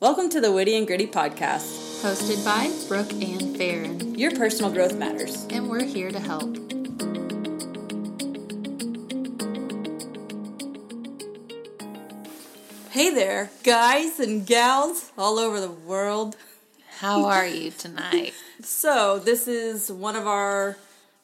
[0.00, 2.04] Welcome to the Witty and Gritty podcast.
[2.04, 4.16] Hosted by Brooke and Farron.
[4.16, 5.44] Your personal growth matters.
[5.50, 6.56] And we're here to help.
[12.92, 16.36] Hey there, guys and gals all over the world.
[16.98, 18.34] How are you tonight?
[18.62, 20.76] so, this is one of our,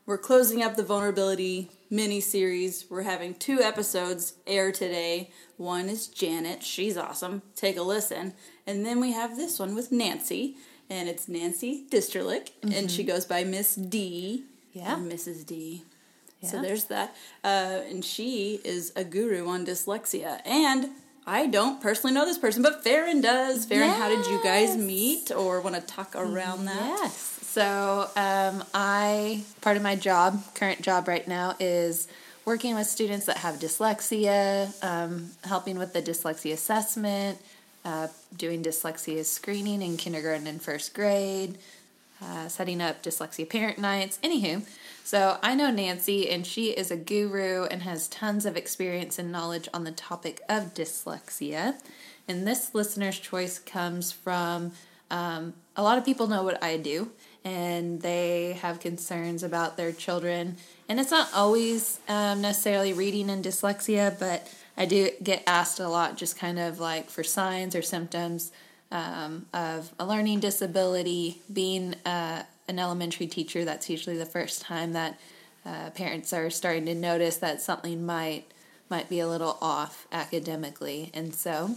[0.05, 2.87] we're closing up the vulnerability mini series.
[2.91, 5.31] We're having two episodes air today.
[5.59, 7.43] One is Janet, she's awesome.
[7.55, 8.35] Take a listen.
[8.67, 10.57] And then we have this one with Nancy,
[10.89, 12.73] and it's Nancy Disterlick, mm-hmm.
[12.73, 14.45] and she goes by Miss D.
[14.73, 14.97] Yeah.
[14.97, 15.47] Mrs.
[15.47, 15.85] D.
[16.41, 16.49] Yeah.
[16.49, 17.15] So there's that.
[17.43, 20.41] Uh, and she is a guru on dyslexia.
[20.45, 20.91] And
[21.27, 23.65] I don't personally know this person, but Farron does.
[23.65, 23.99] Farron, yes.
[23.99, 26.99] how did you guys meet or want to talk around that?
[27.03, 27.17] Yes.
[27.43, 32.09] So, um, I, part of my job, current job right now, is
[32.45, 37.39] working with students that have dyslexia, um, helping with the dyslexia assessment,
[37.85, 41.59] uh, doing dyslexia screening in kindergarten and first grade,
[42.23, 44.19] uh, setting up dyslexia parent nights.
[44.23, 44.63] Anywho,
[45.03, 49.31] so I know Nancy, and she is a guru and has tons of experience and
[49.31, 51.75] knowledge on the topic of dyslexia.
[52.27, 54.73] And this listener's choice comes from
[55.11, 57.11] um, a lot of people know what I do,
[57.45, 60.57] and they have concerns about their children.
[60.89, 65.89] And it's not always um, necessarily reading and dyslexia, but I do get asked a
[65.89, 68.51] lot just kind of like for signs or symptoms
[68.91, 74.93] um, of a learning disability, being uh, an elementary teacher, that's usually the first time
[74.93, 75.19] that
[75.67, 78.45] uh, parents are starting to notice that something might
[78.91, 81.77] might be a little off academically, and so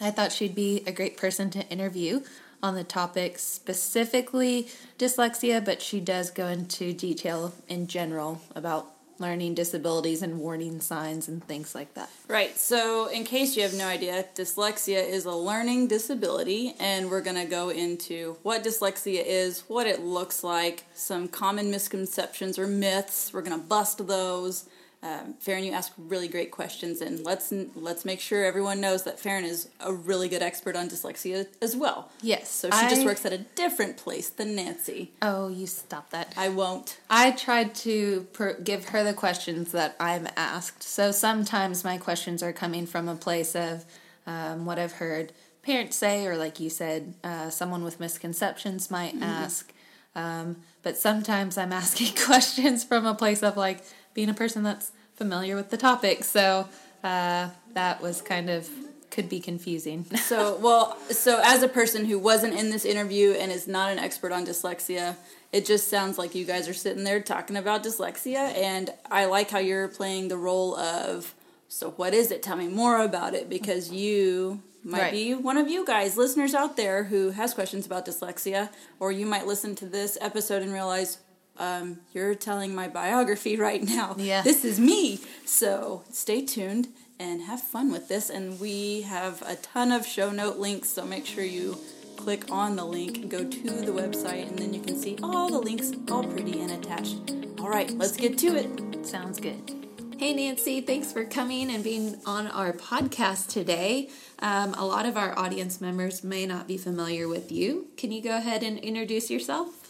[0.00, 2.22] I thought she'd be a great person to interview
[2.62, 4.68] on the topic specifically
[4.98, 11.28] dyslexia, but she does go into detail in general about learning disabilities and warning signs
[11.28, 12.10] and things like that.
[12.28, 12.56] Right.
[12.56, 17.36] So, in case you have no idea, dyslexia is a learning disability, and we're going
[17.36, 23.32] to go into what dyslexia is, what it looks like, some common misconceptions or myths.
[23.32, 24.68] We're going to bust those.
[25.04, 29.20] Um, Farron, you ask really great questions, and let's let's make sure everyone knows that
[29.20, 32.10] Farron is a really good expert on dyslexia as well.
[32.22, 35.12] Yes, so she I, just works at a different place than Nancy.
[35.20, 36.32] Oh, you stop that!
[36.38, 36.98] I won't.
[37.10, 40.82] I tried to per- give her the questions that I'm asked.
[40.82, 43.84] So sometimes my questions are coming from a place of
[44.26, 45.32] um, what I've heard
[45.62, 49.22] parents say, or like you said, uh, someone with misconceptions might mm-hmm.
[49.22, 49.70] ask.
[50.14, 54.92] Um, but sometimes I'm asking questions from a place of like being a person that's
[55.16, 56.24] familiar with the topic.
[56.24, 56.68] So
[57.02, 58.68] uh, that was kind of
[59.10, 60.04] could be confusing.
[60.16, 63.98] so, well, so as a person who wasn't in this interview and is not an
[63.98, 65.16] expert on dyslexia,
[65.52, 69.50] it just sounds like you guys are sitting there talking about dyslexia and I like
[69.50, 71.32] how you're playing the role of
[71.68, 72.42] so what is it?
[72.42, 75.12] Tell me more about it because you might right.
[75.12, 78.68] be one of you guys, listeners out there who has questions about dyslexia
[79.00, 81.18] or you might listen to this episode and realize,
[81.58, 84.14] um, you're telling my biography right now.
[84.18, 84.42] Yeah.
[84.42, 85.20] This is me.
[85.44, 86.88] So stay tuned
[87.18, 88.30] and have fun with this.
[88.30, 91.78] And we have a ton of show note links, so make sure you
[92.16, 95.58] click on the link, go to the website, and then you can see all the
[95.58, 97.32] links all pretty and attached.
[97.58, 99.06] All right, let's get to it.
[99.06, 99.84] Sounds good.
[100.16, 104.08] Hey, Nancy, thanks for coming and being on our podcast today.
[104.38, 107.88] Um, a lot of our audience members may not be familiar with you.
[107.96, 109.83] Can you go ahead and introduce yourself?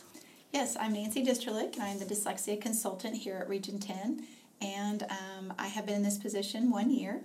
[0.54, 4.24] Yes, I'm Nancy Disterlick, and I'm the dyslexia consultant here at Region 10.
[4.62, 7.22] And um, I have been in this position one year.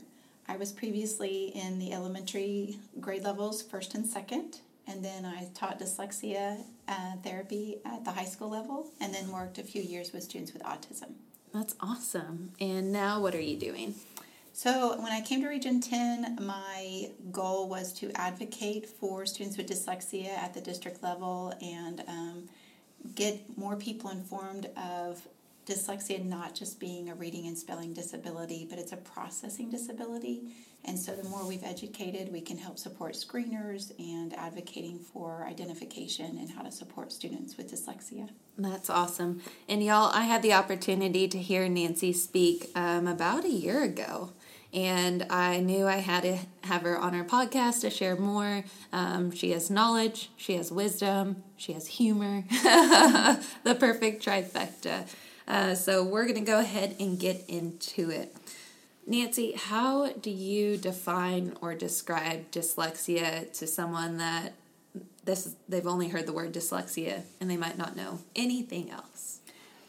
[0.48, 5.80] I was previously in the elementary grade levels, first and second, and then I taught
[5.80, 10.24] dyslexia uh, therapy at the high school level, and then worked a few years with
[10.24, 11.12] students with autism.
[11.54, 12.54] That's awesome.
[12.60, 13.94] And now, what are you doing?
[14.54, 19.68] So, when I came to Region 10, my goal was to advocate for students with
[19.68, 22.50] dyslexia at the district level and um,
[23.16, 25.28] get more people informed of
[25.70, 30.42] dyslexia not just being a reading and spelling disability, but it's a processing disability.
[30.86, 36.38] And so, the more we've educated, we can help support screeners and advocating for identification
[36.38, 38.30] and how to support students with dyslexia.
[38.58, 39.42] That's awesome.
[39.68, 44.32] And y'all, I had the opportunity to hear Nancy speak um, about a year ago
[44.74, 48.64] and I knew I had to have her on our podcast to share more.
[48.94, 52.44] Um, she has knowledge, she has wisdom, she has humor,
[53.64, 55.08] the perfect trifecta.
[55.48, 58.36] Uh, so we're going to go ahead and get into it.
[59.08, 64.54] Nancy, how do you define or describe dyslexia to someone that
[65.26, 69.39] this they've only heard the word dyslexia and they might not know anything else?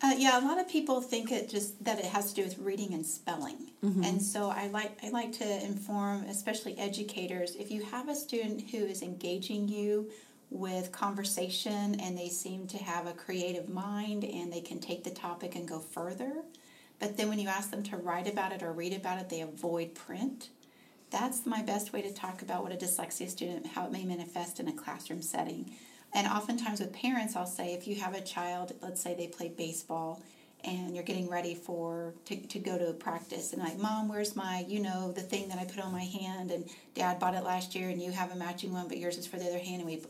[0.02, 2.58] Uh, yeah, a lot of people think it just that it has to do with
[2.58, 3.70] reading and spelling,
[4.04, 8.70] and so I like I like to inform, especially educators, if you have a student
[8.70, 10.10] who is engaging you
[10.50, 15.10] with conversation and they seem to have a creative mind and they can take the
[15.10, 16.32] topic and go further,
[16.98, 19.42] but then when you ask them to write about it or read about it, they
[19.42, 20.48] avoid print.
[21.10, 24.60] That's my best way to talk about what a dyslexia student, how it may manifest
[24.60, 25.72] in a classroom setting.
[26.12, 29.48] And oftentimes with parents, I'll say if you have a child, let's say they play
[29.48, 30.22] baseball
[30.64, 34.64] and you're getting ready for to, to go to practice and like mom where's my
[34.68, 37.74] you know the thing that i put on my hand and dad bought it last
[37.74, 39.86] year and you have a matching one but yours is for the other hand and
[39.86, 40.02] we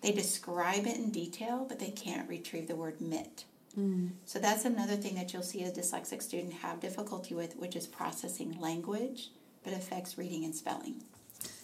[0.00, 3.44] they describe it in detail but they can't retrieve the word mitt.
[3.78, 4.10] Mm.
[4.24, 7.86] So that's another thing that you'll see a dyslexic student have difficulty with which is
[7.86, 9.30] processing language
[9.64, 11.02] but affects reading and spelling.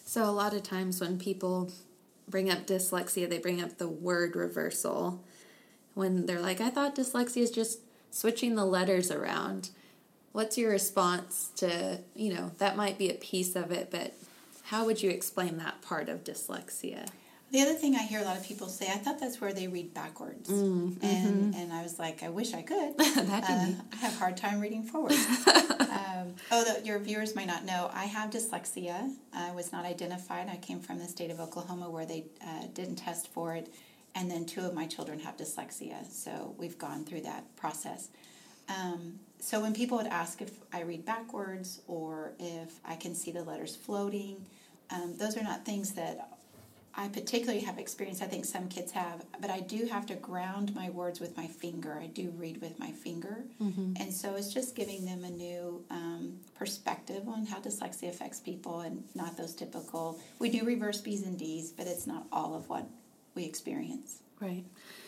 [0.05, 1.73] So a lot of times when people
[2.29, 5.23] bring up dyslexia, they bring up the word reversal.
[5.95, 7.81] When they're like, I thought dyslexia is just
[8.11, 9.71] switching the letters around.
[10.33, 14.15] What's your response to, you know, that might be a piece of it, but
[14.65, 17.09] how would you explain that part of dyslexia?
[17.55, 19.69] The other thing I hear a lot of people say, I thought that's where they
[19.69, 22.97] read backwards, Mm, and and I was like, I wish I could.
[22.97, 23.27] mm-hmm.
[23.31, 25.13] That Uh, I have a hard time reading forward.
[26.03, 29.15] um, oh, the, your viewers might not know, I have dyslexia.
[29.33, 30.49] I was not identified.
[30.49, 33.73] I came from the state of Oklahoma where they uh, didn't test for it,
[34.17, 36.11] and then two of my children have dyslexia.
[36.11, 38.09] So we've gone through that process.
[38.69, 43.31] Um, so when people would ask if I read backwards or if I can see
[43.31, 44.45] the letters floating,
[44.91, 46.34] um, those are not things that
[46.97, 48.23] I particularly have experience.
[48.23, 51.47] I think some kids have, but I do have to ground my words with my
[51.47, 51.99] finger.
[52.01, 53.45] I do read with my finger,
[54.01, 58.81] and so it's just giving them a new um, perspective on how dyslexia affects people,
[58.81, 60.21] and not those typical.
[60.39, 62.87] We do reverse B's and D's, but it's not all of what
[63.35, 64.21] we experience.
[64.41, 64.65] Right.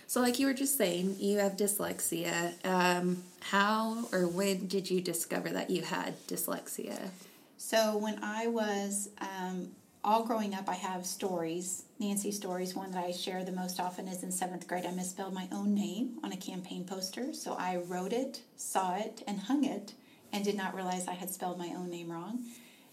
[0.09, 2.55] So, like you were just saying, you have dyslexia.
[2.65, 7.11] Um, how or when did you discover that you had dyslexia?
[7.59, 9.71] So when I was um,
[10.07, 12.77] all growing up, I have stories, Nancy stories.
[12.77, 14.87] One that I share the most often is in seventh grade.
[14.87, 19.25] I misspelled my own name on a campaign poster, so I wrote it, saw it,
[19.27, 19.95] and hung it,
[20.33, 22.45] and did not realize I had spelled my own name wrong.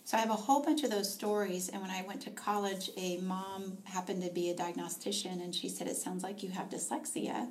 [0.05, 1.69] So I have a whole bunch of those stories.
[1.69, 5.69] And when I went to college, a mom happened to be a diagnostician, and she
[5.69, 7.47] said, "It sounds like you have dyslexia."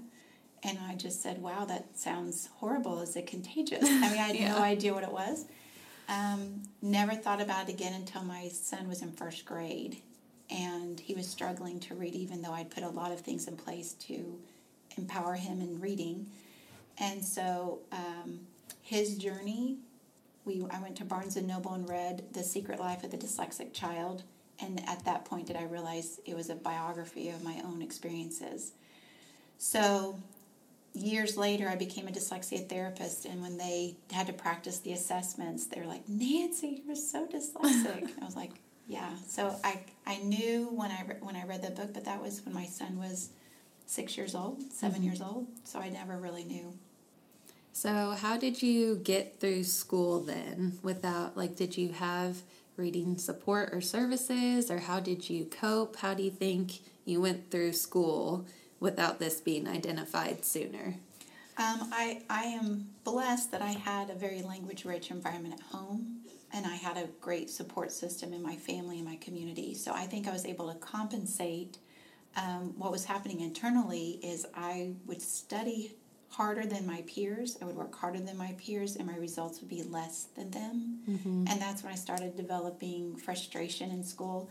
[0.65, 3.01] And I just said, "Wow, that sounds horrible.
[3.01, 5.47] Is it contagious?" I mean, I had no idea what it was.
[6.09, 9.99] Um, never thought about it again until my son was in first grade,
[10.51, 13.57] and he was struggling to read, even though I'd put a lot of things in
[13.57, 14.39] place to
[14.99, 16.27] empower him in reading.
[16.99, 18.41] And so um,
[18.83, 19.79] his journey,
[20.45, 23.73] we I went to Barnes and Noble and read The Secret Life of the Dyslexic
[23.73, 24.25] Child,
[24.61, 28.73] and at that point did I realize it was a biography of my own experiences.
[29.57, 30.19] So
[30.95, 35.67] years later, I became a dyslexia therapist, and when they had to practice the assessments,
[35.67, 38.53] they were like, "Nancy, you're so dyslexic." I was like,
[38.87, 42.23] "Yeah." So I I knew when I re- when I read the book, but that
[42.23, 43.31] was when my son was
[43.87, 45.05] six years old, 7 mm-hmm.
[45.05, 45.47] years old.
[45.65, 46.73] So I never really knew.
[47.75, 52.43] So, how did you get through school then without, like, did you have
[52.77, 55.97] reading support or services, or how did you cope?
[55.97, 58.47] How do you think you went through school
[58.83, 60.97] without this being identified sooner?
[61.57, 66.19] Um, I, I am blessed that I had a very language rich environment at home
[66.53, 69.75] and I had a great support system in my family and my community.
[69.75, 71.79] So I think I was able to compensate.
[72.37, 75.95] Um, what was happening internally is I would study
[76.29, 79.69] harder than my peers, I would work harder than my peers, and my results would
[79.69, 80.99] be less than them.
[81.47, 84.49] And that's when I started developing frustration in school,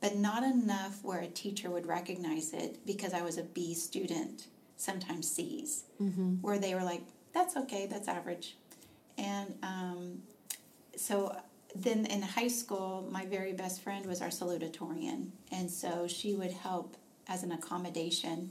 [0.00, 4.46] but not enough where a teacher would recognize it because I was a B student,
[4.76, 5.84] sometimes C's
[6.40, 7.02] where they were like,
[7.32, 8.56] "That's okay, that's average,"
[9.18, 10.22] and um,
[10.96, 11.36] so
[11.74, 16.52] then in high school, my very best friend was our salutatorian, and so she would
[16.52, 16.96] help
[17.28, 18.50] as an accommodation.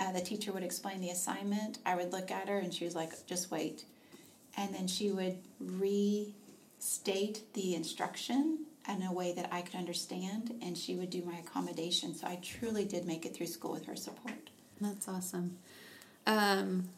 [0.00, 1.78] Uh, the teacher would explain the assignment.
[1.86, 3.84] I would look at her, and she was like, "Just wait,"
[4.56, 10.76] and then she would restate the instruction in a way that I could understand, and
[10.76, 12.14] she would do my accommodation.
[12.14, 14.50] So I truly did make it through school with her support.
[14.80, 15.56] That's awesome.
[16.26, 16.88] Um,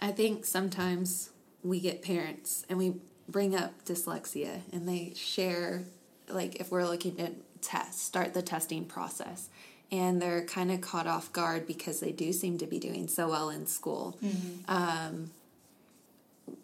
[0.00, 1.30] I think sometimes
[1.62, 2.96] we get parents and we
[3.28, 5.84] bring up dyslexia and they share,
[6.28, 7.32] like, if we're looking at
[7.62, 9.48] test, start the testing process,
[9.90, 13.28] and they're kind of caught off guard because they do seem to be doing so
[13.28, 14.18] well in school.
[14.66, 15.30] Um,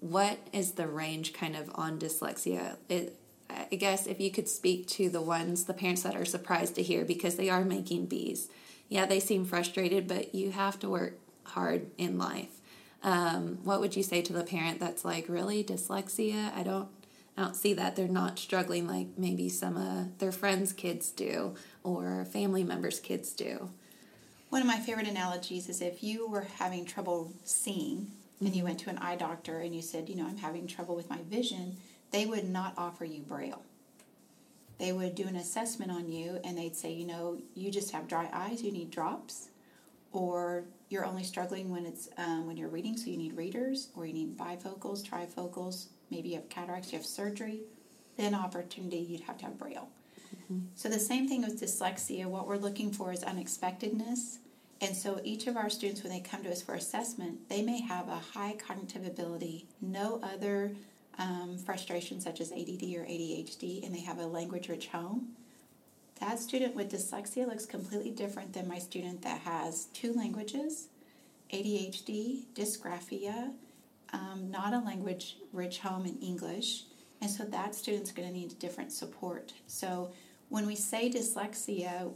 [0.00, 2.76] what is the range kind of on dyslexia?
[2.88, 3.16] It,
[3.50, 6.82] I guess if you could speak to the ones, the parents that are surprised to
[6.82, 8.48] hear because they are making B's.
[8.88, 12.60] Yeah, they seem frustrated, but you have to work hard in life.
[13.02, 16.54] Um, what would you say to the parent that's like, really dyslexia?
[16.54, 16.88] I don't,
[17.36, 17.96] I don't see that.
[17.96, 23.32] They're not struggling like maybe some of their friends' kids do or family members' kids
[23.32, 23.70] do.
[24.50, 28.78] One of my favorite analogies is if you were having trouble seeing and you went
[28.80, 31.76] to an eye doctor and you said, you know, I'm having trouble with my vision,
[32.10, 33.62] they would not offer you braille.
[34.78, 38.06] They would do an assessment on you and they'd say, you know, you just have
[38.06, 39.48] dry eyes, you need drops,
[40.12, 44.06] or you're only struggling when it's um, when you're reading, so you need readers, or
[44.06, 45.86] you need bifocals, trifocals.
[46.10, 47.60] Maybe you have cataracts, you have surgery.
[48.16, 49.88] Then opportunity, you'd have to have braille.
[50.74, 52.24] So the same thing with dyslexia.
[52.26, 54.38] What we're looking for is unexpectedness.
[54.80, 57.80] And so each of our students, when they come to us for assessment, they may
[57.82, 60.72] have a high cognitive ability, no other
[61.18, 65.28] um, frustrations such as ADD or ADHD, and they have a language rich home.
[66.20, 70.88] That student with dyslexia looks completely different than my student that has two languages,
[71.52, 73.52] ADHD, dysgraphia,
[74.12, 76.84] um, not a language rich home in English.
[77.20, 79.52] And so that student's going to need different support.
[79.66, 80.10] So
[80.48, 82.10] when we say dyslexia,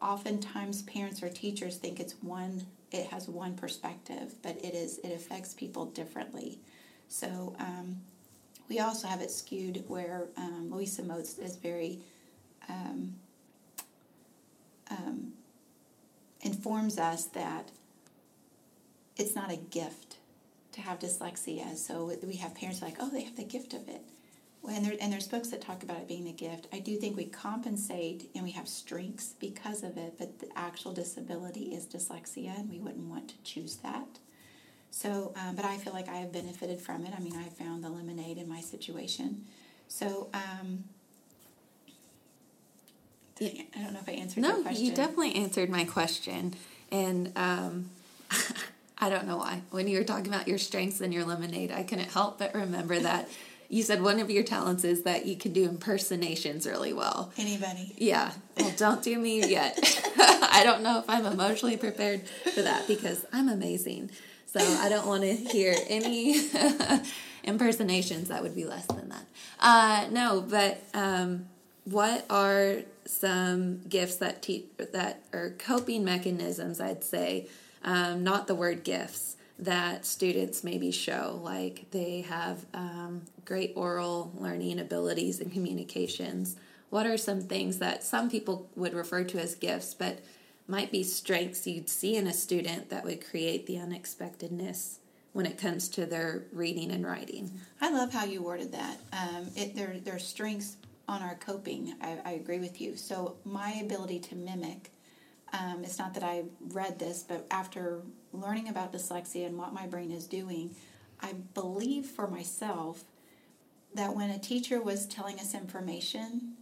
[0.00, 5.12] oftentimes parents or teachers think it's one it has one perspective but it is it
[5.12, 6.58] affects people differently
[7.10, 7.96] so um,
[8.68, 11.98] we also have it skewed where um, louisa moats is very
[12.68, 13.14] um,
[14.90, 15.32] um,
[16.42, 17.70] informs us that
[19.16, 20.16] it's not a gift
[20.72, 24.02] to have dyslexia so we have parents like oh they have the gift of it
[24.68, 26.68] and, there, and there's books that talk about it being a gift.
[26.72, 30.92] I do think we compensate and we have strengths because of it, but the actual
[30.92, 34.18] disability is dyslexia, and we wouldn't want to choose that.
[34.90, 37.12] So, um, but I feel like I have benefited from it.
[37.16, 39.44] I mean, I found the lemonade in my situation.
[39.88, 40.84] So, um,
[43.40, 44.84] I don't know if I answered no, your question.
[44.84, 46.54] you definitely answered my question.
[46.92, 47.90] And um,
[48.98, 49.62] I don't know why.
[49.70, 52.98] When you were talking about your strengths and your lemonade, I couldn't help but remember
[52.98, 53.28] that
[53.70, 57.32] you said one of your talents is that you can do impersonations really well.
[57.38, 57.94] Anybody?
[57.96, 58.32] Yeah.
[58.58, 59.78] Well, don't do me yet.
[60.18, 64.10] I don't know if I'm emotionally prepared for that because I'm amazing.
[64.52, 66.40] So I don't want to hear any
[67.44, 68.28] impersonations.
[68.30, 69.24] That would be less than that.
[69.60, 71.46] Uh, no, but um,
[71.84, 76.80] what are some gifts that te- that are coping mechanisms?
[76.80, 77.46] I'd say,
[77.84, 84.32] um, not the word gifts that students maybe show, like they have um, great oral
[84.36, 86.56] learning abilities and communications.
[86.88, 90.18] What are some things that some people would refer to as gifts, but
[90.66, 94.98] might be strengths you'd see in a student that would create the unexpectedness
[95.32, 97.50] when it comes to their reading and writing?
[97.80, 98.98] I love how you worded that.
[99.12, 100.76] Um, it, there are strengths
[101.08, 101.94] on our coping.
[102.00, 102.96] I, I agree with you.
[102.96, 104.90] So my ability to mimic
[105.52, 108.02] um, it's not that I read this, but after
[108.32, 110.74] learning about dyslexia and what my brain is doing,
[111.20, 113.04] I believe for myself
[113.94, 116.54] that when a teacher was telling us information,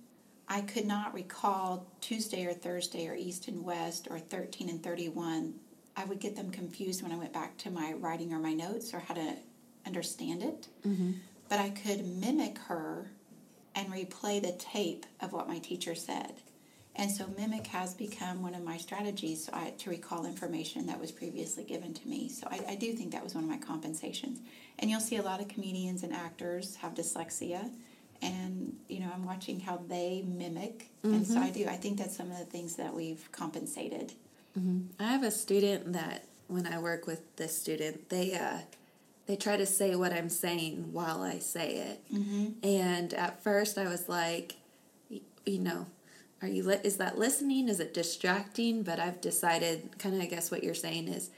[0.49, 5.55] I could not recall Tuesday or Thursday or East and West or 13 and 31.
[5.97, 8.95] I would get them confused when I went back to my writing or my notes
[8.95, 9.35] or how to
[9.87, 10.69] understand it.
[10.87, 11.13] Mm-hmm.
[11.49, 13.11] But I could mimic her
[13.75, 16.35] and replay the tape of what my teacher said.
[16.99, 21.63] And so Mimic has become one of my strategies to recall information that was previously
[21.63, 22.29] given to me.
[22.29, 24.41] So I, I, do think that was one of my compensations.
[24.81, 27.71] And you'll see a lot of comedians and actors have dyslexia.
[28.21, 30.91] And, you know, I'm watching how they mimic.
[31.05, 31.15] Mm-hmm.
[31.15, 31.67] And so I do.
[31.67, 34.13] I think that's some of the things that we've compensated.
[34.59, 34.81] Mm-hmm.
[34.99, 38.59] I have a student that when I work with this student, they, uh,
[39.27, 42.13] they try to say what I'm saying while I say it.
[42.13, 42.67] Mm-hmm.
[42.67, 44.57] And at first I was like,
[45.11, 45.87] you know,
[46.43, 50.27] are you li- is that listening is it distracting but i've decided kind of i
[50.27, 51.31] guess what you're saying is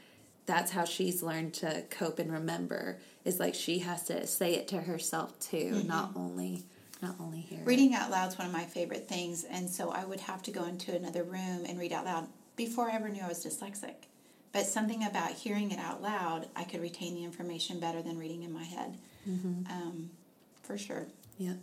[0.47, 4.69] that's how she's learned to cope and remember is like she has to say it
[4.69, 5.89] to herself too mm-hmm.
[5.89, 6.65] not only
[7.03, 10.05] not only hear reading out loud is one of my favorite things and so i
[10.05, 12.27] would have to go into another room and read out loud
[12.57, 13.95] before i ever knew i was dyslexic
[14.53, 18.43] but something about hearing it out loud i could retain the information better than reading
[18.43, 18.97] in my head
[19.29, 19.71] mm-hmm.
[19.71, 20.11] um,
[20.63, 21.07] for sure
[21.39, 21.55] yeah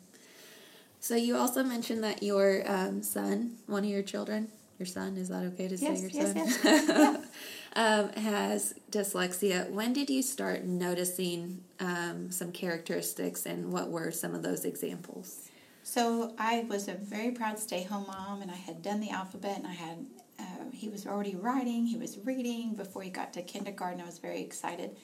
[0.99, 5.29] so you also mentioned that your um, son, one of your children, your son, is
[5.29, 6.83] that okay to yes, say your yes, son?
[6.87, 7.27] Yes.
[7.77, 9.69] um, has dyslexia.
[9.69, 15.49] When did you start noticing um, some characteristics, and what were some of those examples?
[15.83, 19.67] So I was a very proud stay-home mom, and I had done the alphabet, and
[19.67, 20.05] I had
[20.39, 24.01] uh, he was already writing, he was reading before he got to kindergarten.
[24.01, 24.97] I was very excited,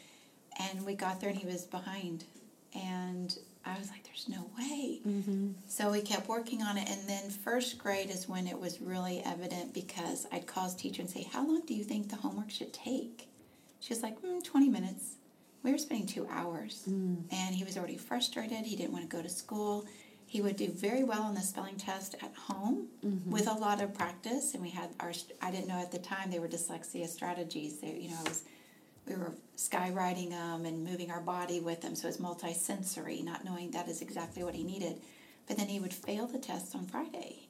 [0.59, 2.25] and we got there, and he was behind,
[2.75, 4.99] and I was like, there's no way.
[5.07, 5.51] Mm-hmm.
[5.67, 6.89] So we kept working on it.
[6.89, 11.01] And then first grade is when it was really evident because I'd call his teacher
[11.01, 13.27] and say, How long do you think the homework should take?
[13.79, 15.15] She was like, mm, 20 minutes.
[15.61, 16.83] We were spending two hours.
[17.31, 18.65] And he was already frustrated.
[18.65, 19.85] He didn't want to go to school.
[20.25, 22.87] He would do very well on the spelling test at home
[23.25, 24.53] with a lot of practice.
[24.53, 27.79] And we had our, I didn't know at the time they were dyslexia strategies.
[27.79, 28.43] They, you know, I was,
[29.07, 31.95] we were skywriting them and moving our body with them.
[31.95, 35.01] So it was multi-sensory, not knowing that is exactly what he needed.
[35.47, 37.47] But then he would fail the test on Friday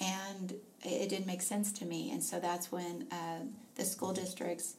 [0.00, 2.10] and it didn't make sense to me.
[2.10, 3.40] And so that's when uh,
[3.74, 4.76] the school districts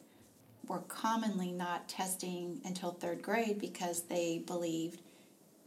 [0.67, 5.01] were commonly not testing until third grade because they believed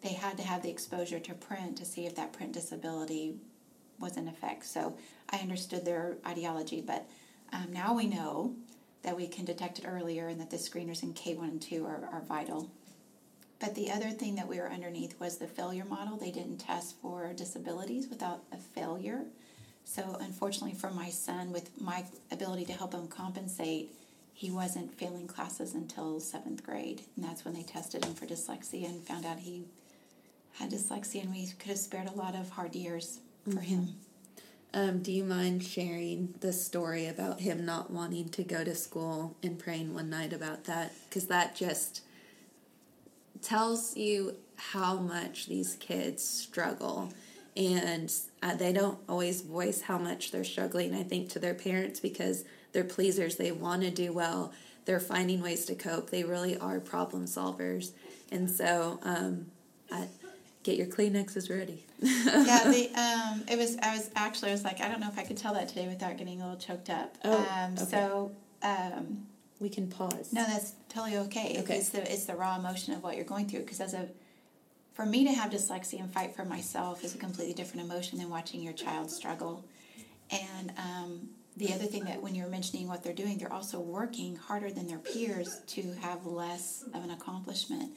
[0.02, 3.36] they had to have the exposure to print to see if that print disability
[3.98, 4.66] was in effect.
[4.66, 4.96] So
[5.30, 7.06] I understood their ideology, but
[7.52, 8.54] um, now we know
[9.04, 12.08] that we can detect it earlier and that the screeners in K1 and 2 are,
[12.12, 12.70] are vital.
[13.60, 16.16] But the other thing that we were underneath was the failure model.
[16.16, 19.22] They didn't test for disabilities without a failure.
[19.84, 23.90] So, unfortunately, for my son, with my ability to help him compensate,
[24.32, 27.02] he wasn't failing classes until seventh grade.
[27.16, 29.64] And that's when they tested him for dyslexia and found out he
[30.54, 33.80] had dyslexia, and we could have spared a lot of hard years for him.
[33.80, 34.13] Mm-hmm.
[34.76, 39.36] Um, do you mind sharing the story about him not wanting to go to school
[39.40, 40.92] and praying one night about that?
[41.08, 42.02] Because that just
[43.40, 47.12] tells you how much these kids struggle.
[47.56, 48.12] And
[48.42, 52.44] uh, they don't always voice how much they're struggling, I think, to their parents because
[52.72, 53.36] they're pleasers.
[53.36, 54.52] They want to do well.
[54.86, 56.10] They're finding ways to cope.
[56.10, 57.92] They really are problem solvers.
[58.32, 59.46] And so, um,
[59.92, 60.08] I,
[60.64, 61.86] get your Kleenexes ready.
[62.00, 63.76] yeah, the um, it was.
[63.80, 64.50] I was actually.
[64.50, 66.44] I was like, I don't know if I could tell that today without getting a
[66.44, 67.16] little choked up.
[67.24, 67.84] Oh, um, okay.
[67.84, 69.26] So, um,
[69.60, 70.32] we can pause.
[70.32, 71.58] no, that's totally okay.
[71.60, 71.76] Okay.
[71.76, 73.60] It's the it's the raw emotion of what you're going through.
[73.60, 74.08] Because as a,
[74.94, 78.28] for me to have dyslexia and fight for myself is a completely different emotion than
[78.30, 79.64] watching your child struggle.
[80.30, 84.36] And um, the other thing that when you're mentioning what they're doing, they're also working
[84.36, 87.92] harder than their peers to have less of an accomplishment.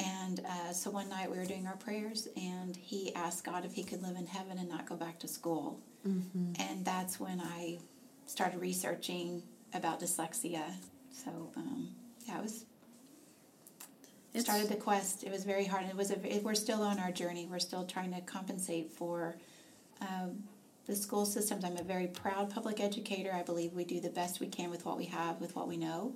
[0.00, 3.72] And uh, so one night we were doing our prayers, and he asked God if
[3.74, 5.80] he could live in heaven and not go back to school.
[6.04, 7.78] And that's when I
[8.26, 9.42] started researching
[9.74, 10.62] about dyslexia.
[11.12, 11.88] So um,
[12.26, 12.64] yeah, it was
[14.32, 15.24] It's- started the quest.
[15.24, 15.84] It was very hard.
[15.86, 17.46] It was a, it, we're still on our journey.
[17.50, 19.36] We're still trying to compensate for
[20.00, 20.44] um,
[20.86, 21.64] the school systems.
[21.64, 23.32] I'm a very proud public educator.
[23.34, 25.76] I believe we do the best we can with what we have, with what we
[25.76, 26.14] know.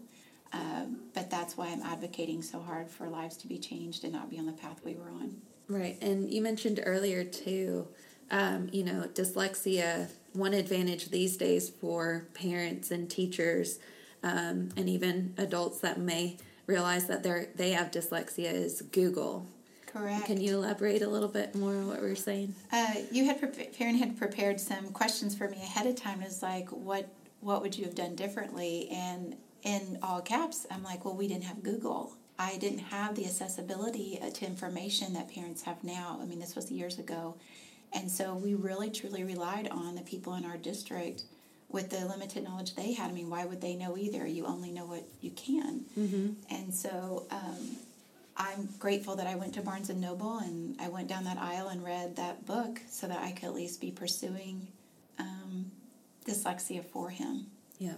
[0.52, 4.30] Um, but that's why I'm advocating so hard for lives to be changed and not
[4.30, 5.36] be on the path we were on.
[5.68, 7.88] Right, and you mentioned earlier too,
[8.30, 10.10] um, you know, dyslexia.
[10.32, 13.78] One advantage these days for parents and teachers,
[14.22, 19.46] um, and even adults that may realize that they they have dyslexia is Google.
[19.86, 20.26] Correct.
[20.26, 22.54] Can you elaborate a little bit more on what we are saying?
[22.72, 26.20] Uh, you had pre- Farron had prepared some questions for me ahead of time.
[26.20, 27.08] It's like, what
[27.40, 28.88] what would you have done differently?
[28.90, 32.12] And in all caps, I'm like, well, we didn't have Google.
[32.38, 36.18] I didn't have the accessibility uh, to information that parents have now.
[36.20, 37.36] I mean, this was years ago,
[37.92, 41.22] and so we really truly relied on the people in our district
[41.68, 43.10] with the limited knowledge they had.
[43.10, 44.26] I mean, why would they know either?
[44.26, 45.84] You only know what you can,
[46.50, 47.26] and so.
[47.30, 47.76] Um,
[48.36, 51.68] I'm grateful that I went to Barnes and Noble and I went down that aisle
[51.68, 54.66] and read that book so that I could at least be pursuing
[55.20, 55.70] um,
[56.26, 57.46] dyslexia for him.
[57.78, 57.94] Yeah.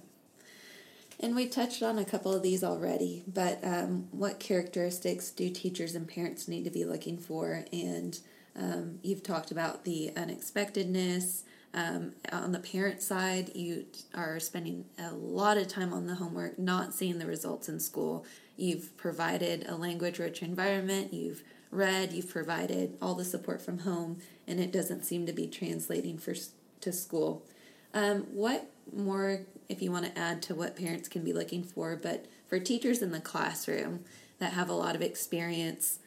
[1.18, 5.94] And we touched on a couple of these already, but um, what characteristics do teachers
[5.94, 7.64] and parents need to be looking for?
[7.72, 8.18] And
[8.54, 11.44] um, you've talked about the unexpectedness.
[11.72, 16.58] Um, on the parent side, you are spending a lot of time on the homework,
[16.58, 18.24] not seeing the results in school.
[18.56, 24.18] You've provided a language rich environment, you've read, you've provided all the support from home,
[24.46, 26.34] and it doesn't seem to be translating for,
[26.80, 27.44] to school.
[27.92, 31.96] Um, what more, if you want to add to what parents can be looking for,
[31.96, 34.04] but for teachers in the classroom
[34.38, 35.98] that have a lot of experience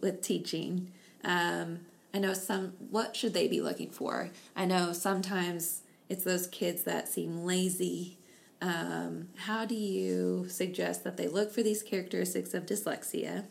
[0.00, 0.90] with teaching,
[1.24, 1.80] um,
[2.12, 4.30] I know some, what should they be looking for?
[4.56, 8.18] I know sometimes it's those kids that seem lazy.
[8.60, 13.46] Um, how do you suggest that they look for these characteristics of dyslexia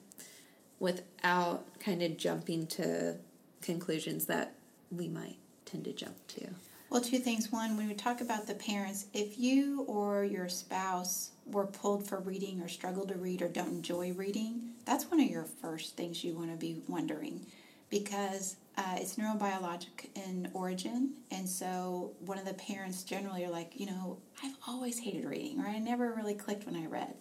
[0.80, 3.16] without kind of jumping to
[3.62, 4.56] conclusions that
[4.92, 6.50] we might tend to jump to?
[6.90, 7.52] Well, two things.
[7.52, 12.20] One, when we talk about the parents, if you or your spouse were pulled for
[12.20, 16.24] reading or struggle to read or don't enjoy reading, that's one of your first things
[16.24, 17.46] you want to be wondering
[17.92, 21.14] because uh, it's neurobiologic in origin.
[21.30, 25.60] And so one of the parents generally are like, you know, I've always hated reading,
[25.60, 27.14] or I never really clicked when I read.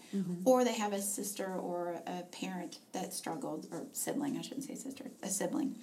[0.47, 4.77] Or they have a sister or a parent that struggled, or sibling, I shouldn't say
[4.77, 5.77] sister, a sibling.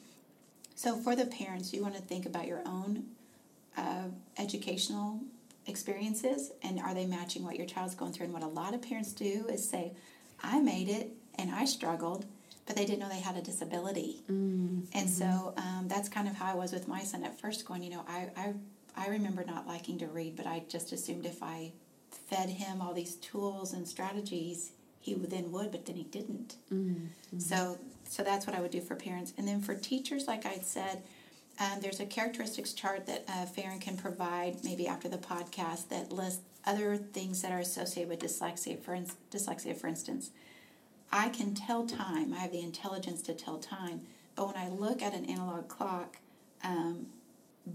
[0.75, 3.05] So for the parents, you want to think about your own
[3.77, 4.07] uh,
[4.37, 5.19] educational
[5.67, 8.25] experiences and are they matching what your child's going through?
[8.25, 9.93] And what a lot of parents do is say,
[10.43, 12.25] I made it and I struggled,
[12.65, 14.21] but they didn't know they had a disability.
[14.31, 14.81] Mm-hmm.
[14.93, 17.83] And so um, that's kind of how I was with my son at first, going,
[17.83, 18.53] you know, I, I,
[18.95, 21.71] I remember not liking to read, but I just assumed if I
[22.29, 26.55] fed him all these tools and strategies, he then would, but then he didn't.
[26.73, 27.39] Mm-hmm.
[27.39, 29.33] So, so that's what I would do for parents.
[29.37, 31.03] And then for teachers, like I said,
[31.59, 36.11] um, there's a characteristics chart that uh, Farron can provide maybe after the podcast that
[36.11, 38.79] lists other things that are associated with dyslexia.
[38.81, 40.31] For in- dyslexia, for instance,
[41.11, 42.33] I can tell time.
[42.33, 44.01] I have the intelligence to tell time.
[44.35, 46.17] But when I look at an analog clock,
[46.63, 47.07] um,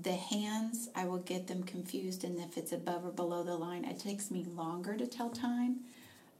[0.02, 3.84] the hands I will get them confused, and if it's above or below the line,
[3.84, 5.80] it takes me longer to tell time.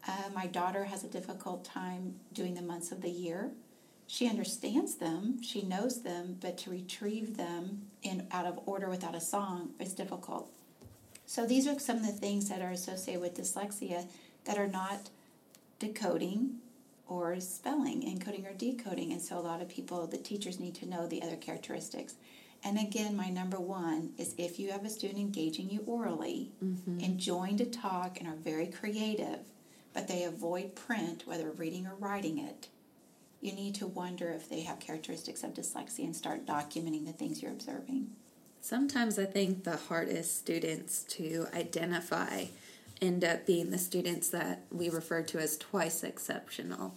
[0.07, 3.51] Uh, my daughter has a difficult time doing the months of the year.
[4.13, 9.15] She understands them, she knows them, but to retrieve them in out of order without
[9.15, 10.51] a song is difficult.
[11.27, 14.09] So these are some of the things that are associated with dyslexia
[14.47, 15.11] that are not
[15.79, 16.57] decoding
[17.07, 19.13] or spelling, encoding or decoding.
[19.13, 22.15] And so a lot of people, the teachers need to know the other characteristics.
[22.65, 26.99] And again, my number one is if you have a student engaging you orally, mm-hmm.
[26.99, 29.39] enjoying to talk, and are very creative,
[29.95, 32.67] but they avoid print, whether reading or writing it,
[33.41, 37.43] you need to wonder if they have characteristics of dyslexia and start documenting the things
[37.43, 38.11] you're observing.
[38.61, 42.45] Sometimes I think the hardest students to identify
[43.01, 46.95] end up being the students that we refer to as twice exceptional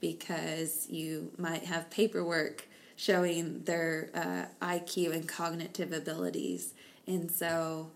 [0.00, 6.74] because you might have paperwork showing their uh, IQ and cognitive abilities.
[7.06, 7.90] And so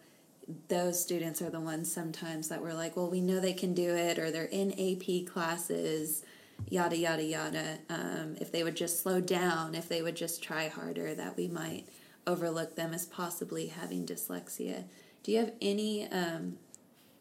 [0.68, 3.94] those students are the ones sometimes that we're like, well, we know they can do
[3.94, 6.24] it, or they're in AP classes,
[6.68, 7.78] yada, yada, yada.
[7.88, 11.48] Um, if they would just slow down, if they would just try harder, that we
[11.48, 11.86] might
[12.26, 14.84] overlook them as possibly having dyslexia.
[15.22, 16.58] Do you have any um,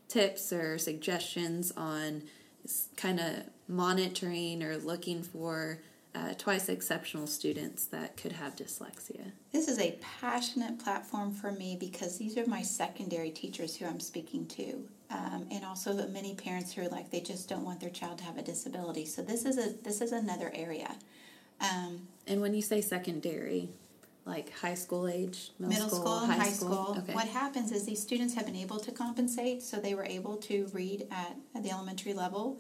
[0.08, 2.24] tips or suggestions on
[2.96, 5.80] kind of monitoring or looking for
[6.18, 9.32] uh, twice exceptional students that could have dyslexia.
[9.52, 14.00] This is a passionate platform for me because these are my secondary teachers who I'm
[14.00, 17.80] speaking to, um, and also the many parents who are like they just don't want
[17.80, 19.06] their child to have a disability.
[19.06, 20.96] So this is a this is another area.
[21.60, 23.70] Um, and when you say secondary,
[24.26, 26.70] like high school age, middle, middle school, school, high, high school.
[26.70, 26.98] school.
[27.00, 27.14] Okay.
[27.14, 30.70] What happens is these students have been able to compensate, so they were able to
[30.74, 32.60] read at, at the elementary level.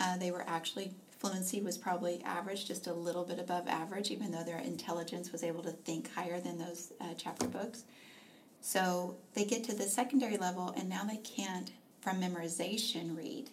[0.00, 0.92] Uh, they were actually
[1.24, 5.42] fluency was probably average, just a little bit above average, even though their intelligence was
[5.42, 7.84] able to think higher than those uh, chapter books.
[8.60, 11.70] So they get to the secondary level, and now they can't,
[12.04, 13.48] from memorization, read.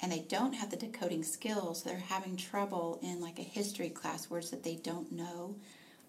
[0.00, 1.82] And they don't have the decoding skills.
[1.82, 5.56] So they're having trouble in like a history class, words that they don't know,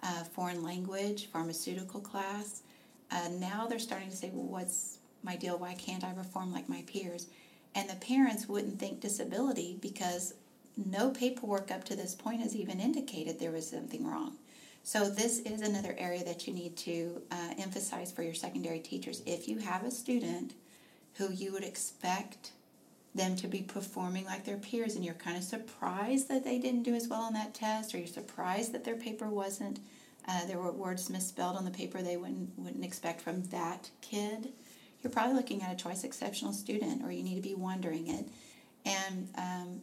[0.03, 2.61] uh, foreign language, pharmaceutical class.
[3.09, 5.57] Uh, now they're starting to say, well, what's my deal?
[5.57, 7.25] Why can't I perform like my peers?
[7.73, 10.35] And the parents wouldn't think disability because
[10.77, 14.37] no paperwork up to this point has even indicated there was something wrong.
[14.83, 19.21] So, this is another area that you need to uh, emphasize for your secondary teachers.
[19.25, 20.53] If you have a student
[21.19, 22.53] who you would expect
[23.13, 26.83] them to be performing like their peers, and you're kind of surprised that they didn't
[26.83, 29.79] do as well on that test, or you're surprised that their paper wasn't,
[30.27, 34.53] uh, there were words misspelled on the paper they wouldn't, wouldn't expect from that kid,
[35.01, 38.25] you're probably looking at a twice exceptional student, or you need to be wondering it.
[38.85, 39.81] And um,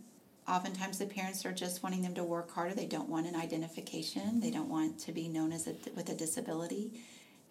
[0.48, 2.74] oftentimes the parents are just wanting them to work harder.
[2.74, 4.40] They don't want an identification.
[4.40, 7.00] They don't want to be known as a, with a disability.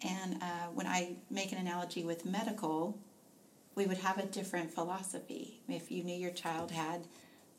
[0.02, 2.98] And uh, when I make an analogy with medical,
[3.76, 5.60] we would have a different philosophy.
[5.68, 7.06] If you knew your child had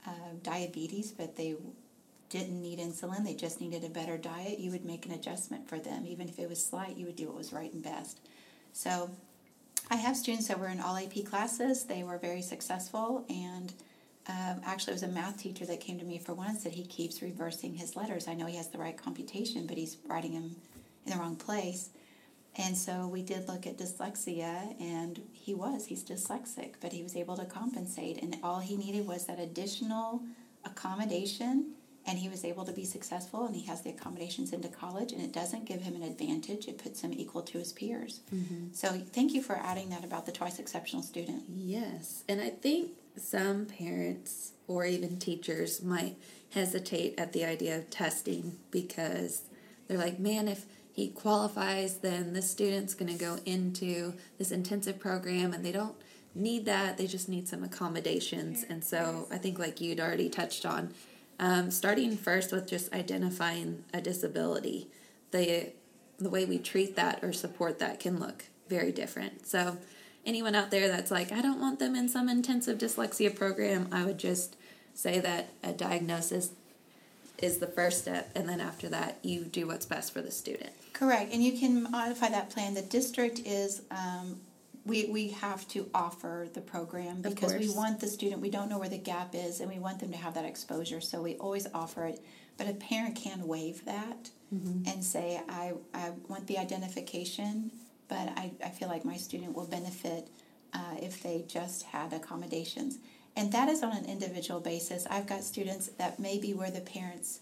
[0.05, 1.55] uh, diabetes, but they
[2.29, 5.79] didn't need insulin, they just needed a better diet, you would make an adjustment for
[5.79, 6.05] them.
[6.05, 8.19] Even if it was slight, you would do what was right and best.
[8.73, 9.11] So
[9.89, 11.85] I have students that were in all AP classes.
[11.85, 13.71] They were very successful and
[14.29, 16.73] um, actually, it was a math teacher that came to me for one and said
[16.73, 18.27] he keeps reversing his letters.
[18.27, 20.55] I know he has the right computation, but he's writing them
[21.05, 21.91] in the wrong place.
[22.57, 27.15] And so we did look at dyslexia, and he was, he's dyslexic, but he was
[27.15, 28.21] able to compensate.
[28.21, 30.23] And all he needed was that additional
[30.65, 31.73] accommodation,
[32.07, 33.45] and he was able to be successful.
[33.45, 36.79] And he has the accommodations into college, and it doesn't give him an advantage, it
[36.79, 38.21] puts him equal to his peers.
[38.33, 38.73] Mm-hmm.
[38.73, 41.43] So thank you for adding that about the twice exceptional student.
[41.53, 42.23] Yes.
[42.27, 46.15] And I think some parents or even teachers might
[46.51, 49.43] hesitate at the idea of testing because
[49.87, 50.65] they're like, man, if
[50.97, 55.95] he qualifies, then this student's going to go into this intensive program and they don't
[56.33, 56.97] need that.
[56.97, 58.65] They just need some accommodations.
[58.67, 60.95] And so I think, like you'd already touched on,
[61.39, 64.87] um, starting first with just identifying a disability,
[65.29, 65.71] the
[66.17, 69.45] the way we treat that or support that can look very different.
[69.45, 69.77] So
[70.25, 74.03] anyone out there that's like, I don't want them in some intensive dyslexia program, I
[74.03, 74.55] would just
[74.95, 76.53] say that a diagnosis
[77.37, 80.71] is the first step, and then after that, you do what's best for the student.
[80.97, 82.73] Correct, and you can modify that plan.
[82.73, 84.39] The district is, um,
[84.83, 87.75] we, we have to offer the program because we course.
[87.75, 90.17] want the student, we don't know where the gap is, and we want them to
[90.17, 92.19] have that exposure, so we always offer it.
[92.57, 94.31] But a parent can waive that
[94.87, 97.69] and say, I, I want the identification,
[98.07, 100.29] but I, I feel like my student will benefit
[100.73, 102.97] uh, if they just had accommodations.
[103.35, 105.05] And that is on an individual basis.
[105.11, 107.41] I've got students that may be where the parents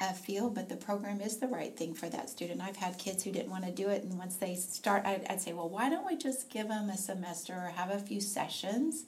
[0.00, 2.60] uh, feel, but the program is the right thing for that student.
[2.60, 5.40] I've had kids who didn't want to do it, and once they start, I'd, I'd
[5.40, 9.04] say, well, why don't we just give them a semester or have a few sessions?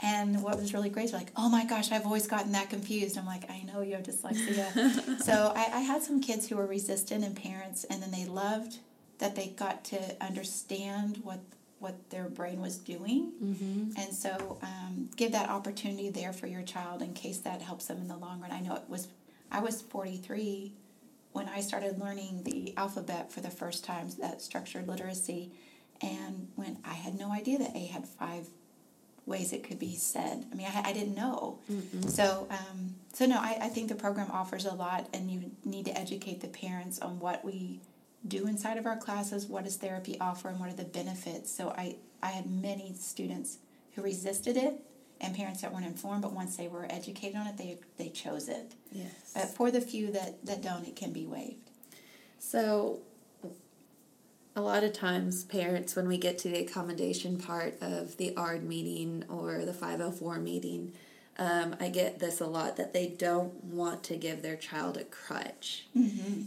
[0.00, 3.16] And what was really great is like, oh my gosh, I've always gotten that confused.
[3.16, 5.22] I'm like, I know you have dyslexia.
[5.22, 8.78] so I, I had some kids who were resistant and parents, and then they loved
[9.18, 11.40] that they got to understand what
[11.78, 13.30] what their brain was doing.
[13.98, 17.98] And so um, give that opportunity there for your child in case that helps them
[17.98, 18.50] in the long run.
[18.52, 19.08] I know it was,
[19.54, 20.72] I was 43
[21.30, 25.52] when I started learning the alphabet for the first time, that structured literacy,
[26.02, 28.48] and when I had no idea that A had five
[29.26, 30.44] ways it could be said.
[30.52, 31.58] I mean, I, I didn't know.
[32.08, 35.86] So, um, so no, I, I think the program offers a lot, and you need
[35.86, 37.80] to educate the parents on what we
[38.26, 41.50] do inside of our classes, what does therapy offer, and what are the benefits.
[41.54, 43.58] So, I, I had many students
[43.94, 44.80] who resisted it,
[45.24, 48.48] and parents that weren't informed, but once they were educated on it, they they chose
[48.48, 48.74] it.
[48.92, 49.32] Yes.
[49.34, 51.70] But for the few that, that don't, it can be waived.
[52.38, 53.00] So,
[54.54, 58.62] a lot of times, parents, when we get to the accommodation part of the ARD
[58.62, 60.92] meeting or the 504 meeting,
[61.38, 65.04] um, I get this a lot that they don't want to give their child a
[65.04, 65.86] crutch.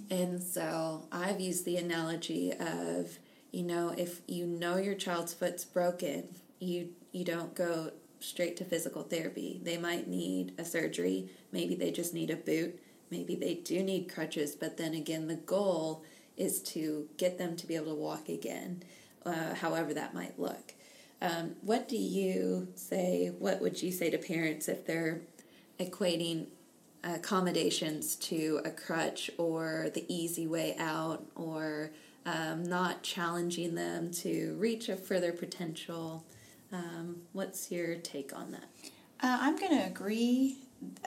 [0.09, 3.17] And so, I've used the analogy of,
[3.51, 8.65] you know, if you know your child's foot's broken, you you don't go straight to
[8.65, 9.59] physical therapy.
[9.63, 14.13] They might need a surgery, maybe they just need a boot, maybe they do need
[14.13, 16.03] crutches, but then again, the goal
[16.35, 18.83] is to get them to be able to walk again,
[19.25, 20.73] uh, however that might look.
[21.21, 23.31] Um, what do you say?
[23.37, 25.21] What would you say to parents if they're
[25.79, 26.47] equating
[27.03, 31.91] accommodations to a crutch or the easy way out or
[32.25, 36.23] um, not challenging them to reach a further potential?
[36.71, 38.65] Um, what's your take on that?
[39.21, 40.57] Uh, I'm going to agree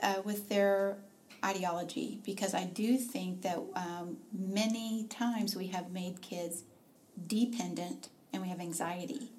[0.01, 0.97] uh, with their
[1.43, 6.63] ideology because I do think that um, many times we have made kids
[7.27, 9.31] dependent and we have anxiety.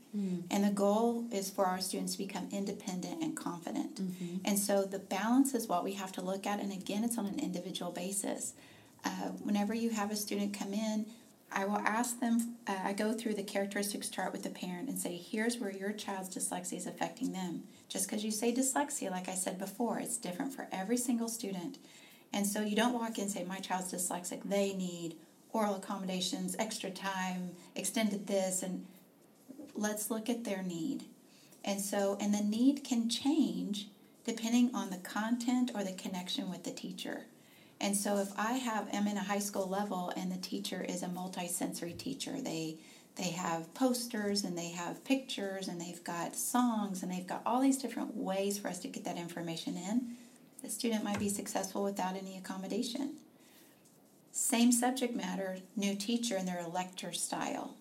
[0.51, 3.99] And the goal is for our students to become independent and confident.
[4.45, 6.61] And so the balance is what we have to look at.
[6.61, 8.53] And again, it's on an individual basis.
[9.07, 11.07] Uh, whenever you have a student come in,
[11.55, 14.99] I will ask them, uh, I go through the characteristics chart with the parent and
[14.99, 17.65] say, here's where your child's dyslexia is affecting them.
[17.89, 21.79] Just because you say dyslexia, like I said before, it's different for every single student.
[22.33, 25.17] And so you don't walk in and say, my child's dyslexic, they need
[25.53, 28.87] oral accommodations, extra time, extended this, and
[29.75, 31.05] let's look at their need.
[31.65, 33.89] And so, and the need can change
[34.25, 37.27] depending on the content or the connection with the teacher.
[37.83, 41.03] And so, if I have am in a high school level and the teacher is
[41.03, 42.79] a multisensory teacher, they
[43.17, 47.61] they have posters and they have pictures and they've got songs and they've got all
[47.61, 50.17] these different ways for us to get that information in.
[50.63, 53.17] The student might be successful without any accommodation.
[54.31, 57.75] Same subject matter, new teacher, and their lecture style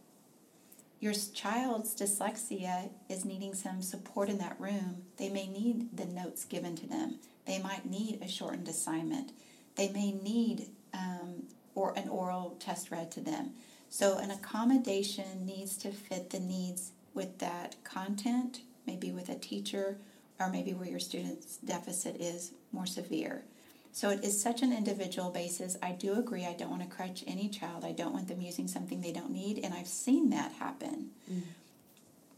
[1.02, 6.46] your child's dyslexia is needing some support in that room, they may need the notes
[6.46, 7.18] given to them.
[7.48, 9.32] They might need a shortened assignment.
[9.76, 11.44] They may need um,
[11.76, 13.52] or an oral test read to them.
[13.90, 19.98] So an accommodation needs to fit the needs with that content, maybe with a teacher,
[20.40, 23.44] or maybe where your student's deficit is more severe.
[23.92, 25.78] So it is such an individual basis.
[25.84, 26.46] I do agree.
[26.46, 27.84] I don't want to crutch any child.
[27.84, 31.10] I don't want them using something they don't need, and I've seen that happen.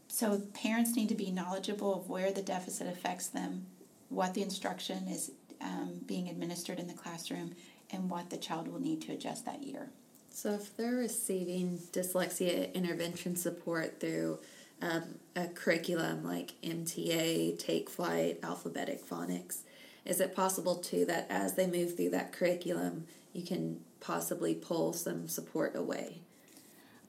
[0.08, 3.66] So parents need to be knowledgeable of where the deficit affects them,
[4.08, 5.30] what the instruction is
[5.64, 7.54] um, being administered in the classroom,
[7.90, 9.90] and what the child will need to adjust that year.
[10.30, 14.38] So, if they're receiving dyslexia intervention support through
[14.82, 19.58] um, a curriculum like MTA, Take Flight, Alphabetic Phonics,
[20.04, 24.92] is it possible too that as they move through that curriculum, you can possibly pull
[24.92, 26.18] some support away?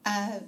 [0.05, 0.39] Uh,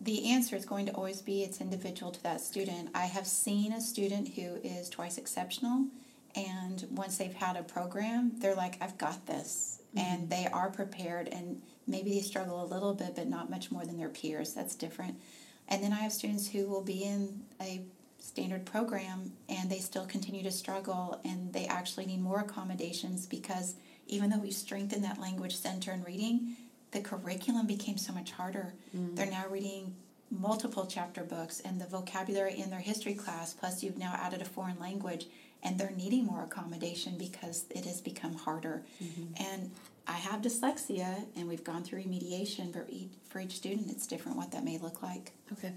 [0.00, 2.88] the answer is going to always be it's individual to that student.
[2.94, 5.86] I have seen a student who is twice exceptional,
[6.34, 9.82] and once they've had a program, they're like, I've got this.
[9.96, 13.84] And they are prepared, and maybe they struggle a little bit, but not much more
[13.84, 14.54] than their peers.
[14.54, 15.20] That's different.
[15.68, 17.80] And then I have students who will be in a
[18.18, 23.74] standard program and they still continue to struggle and they actually need more accommodations because
[24.06, 26.56] even though we strengthened that language center and reading,
[26.90, 28.74] the curriculum became so much harder.
[28.96, 29.16] Mm.
[29.16, 29.94] They're now reading
[30.30, 34.44] multiple chapter books and the vocabulary in their history class, plus you've now added a
[34.44, 35.26] foreign language
[35.62, 38.82] and they're needing more accommodation because it has become harder.
[39.02, 39.44] Mm-hmm.
[39.52, 39.70] And
[40.06, 44.36] I have dyslexia, and we've gone through remediation, but each, for each student, it's different
[44.38, 45.32] what that may look like.
[45.52, 45.72] Okay.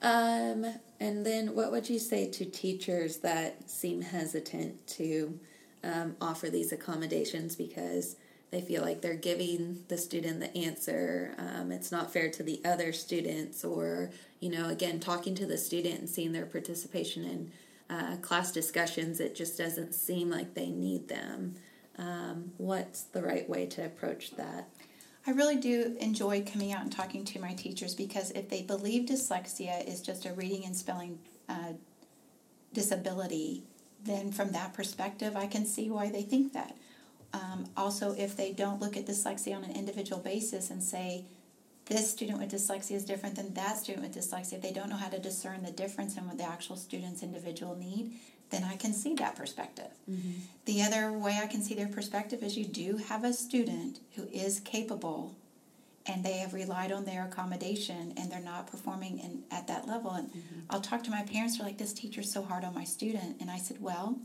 [0.00, 0.66] Um,
[1.00, 5.38] and then what would you say to teachers that seem hesitant to
[5.82, 8.16] um, offer these accommodations because
[8.50, 11.34] they feel like they're giving the student the answer?
[11.38, 15.58] Um, it's not fair to the other students, or, you know, again, talking to the
[15.58, 17.52] student and seeing their participation in
[17.90, 21.54] uh, class discussions, it just doesn't seem like they need them.
[21.98, 24.68] Um, what's the right way to approach that?
[25.26, 29.08] I really do enjoy coming out and talking to my teachers because if they believe
[29.08, 31.18] dyslexia is just a reading and spelling
[31.48, 31.72] uh,
[32.74, 33.62] disability,
[34.04, 36.76] then from that perspective, I can see why they think that.
[37.32, 41.24] Um, also, if they don't look at dyslexia on an individual basis and say,
[41.86, 44.96] this student with dyslexia is different than that student with dyslexia, if they don't know
[44.96, 48.12] how to discern the difference in what the actual student's individual need,
[48.50, 49.90] then I can see that perspective.
[50.10, 50.32] Mm-hmm.
[50.64, 54.28] The other way I can see their perspective is you do have a student who
[54.32, 55.34] is capable
[56.06, 60.12] and they have relied on their accommodation and they're not performing in, at that level.
[60.12, 60.60] And mm-hmm.
[60.70, 63.40] I'll talk to my parents, they're like, this teacher's so hard on my student.
[63.40, 64.18] And I said, well,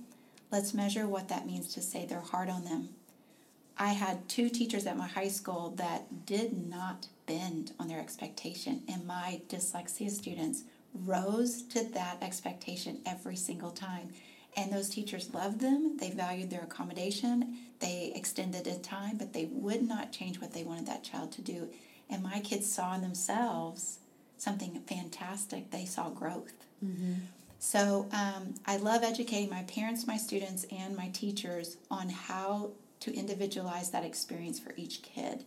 [0.52, 2.90] let's measure what that means to say they're hard on them.
[3.78, 8.82] I had two teachers at my high school that did not bend on their expectation,
[8.92, 10.64] and my dyslexia students
[11.06, 14.10] rose to that expectation every single time.
[14.58, 19.46] And those teachers loved them, they valued their accommodation, they extended the time, but they
[19.52, 21.70] would not change what they wanted that child to do.
[22.10, 24.00] And my kids saw in themselves
[24.38, 26.66] something fantastic, they saw growth.
[26.84, 27.14] Mm-hmm.
[27.60, 33.14] So um, I love educating my parents, my students, and my teachers on how to
[33.14, 35.44] individualize that experience for each kid.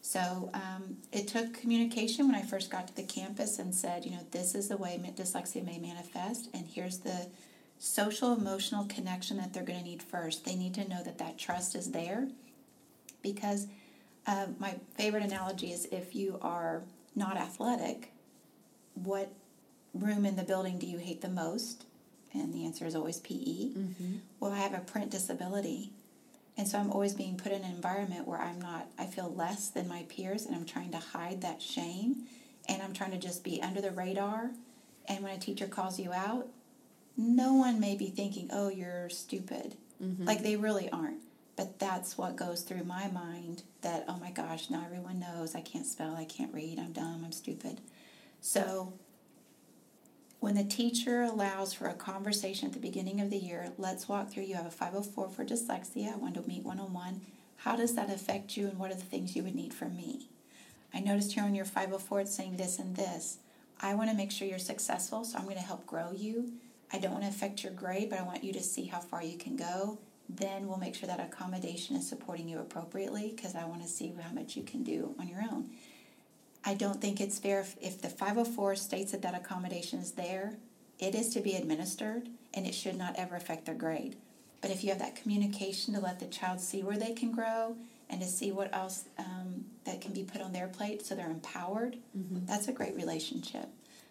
[0.00, 4.12] So um, it took communication when I first got to the campus and said, you
[4.12, 7.28] know, this is the way dyslexia may manifest, and here's the
[7.78, 10.44] social emotional connection that they're going to need first.
[10.44, 12.28] They need to know that that trust is there
[13.22, 13.66] because
[14.26, 16.82] uh, my favorite analogy is if you are
[17.14, 18.12] not athletic,
[18.94, 19.32] what
[19.94, 21.84] room in the building do you hate the most?
[22.34, 23.34] And the answer is always PE.
[23.34, 24.16] Mm-hmm.
[24.38, 25.92] Well, I have a print disability.
[26.58, 29.68] And so I'm always being put in an environment where I'm not, I feel less
[29.68, 32.24] than my peers and I'm trying to hide that shame
[32.68, 34.50] and I'm trying to just be under the radar.
[35.06, 36.48] And when a teacher calls you out,
[37.16, 39.76] no one may be thinking, oh, you're stupid.
[40.02, 40.24] Mm-hmm.
[40.24, 41.20] Like they really aren't.
[41.56, 45.60] But that's what goes through my mind that, oh my gosh, now everyone knows I
[45.60, 47.80] can't spell, I can't read, I'm dumb, I'm stupid.
[48.40, 48.92] So
[50.40, 54.30] when the teacher allows for a conversation at the beginning of the year, let's walk
[54.30, 54.44] through.
[54.44, 57.22] You have a 504 for dyslexia, I want to meet one on one.
[57.56, 60.28] How does that affect you, and what are the things you would need from me?
[60.94, 63.38] I noticed here on your 504 it's saying this and this.
[63.80, 66.52] I want to make sure you're successful, so I'm going to help grow you.
[66.92, 69.22] I don't want to affect your grade, but I want you to see how far
[69.22, 69.98] you can go.
[70.28, 74.12] Then we'll make sure that accommodation is supporting you appropriately because I want to see
[74.20, 75.70] how much you can do on your own.
[76.68, 80.58] I don't think it's fair if, if the 504 states that that accommodation is there,
[80.98, 84.16] it is to be administered and it should not ever affect their grade.
[84.60, 87.74] But if you have that communication to let the child see where they can grow
[88.10, 91.30] and to see what else um, that can be put on their plate so they're
[91.30, 92.44] empowered, mm-hmm.
[92.44, 93.70] that's a great relationship.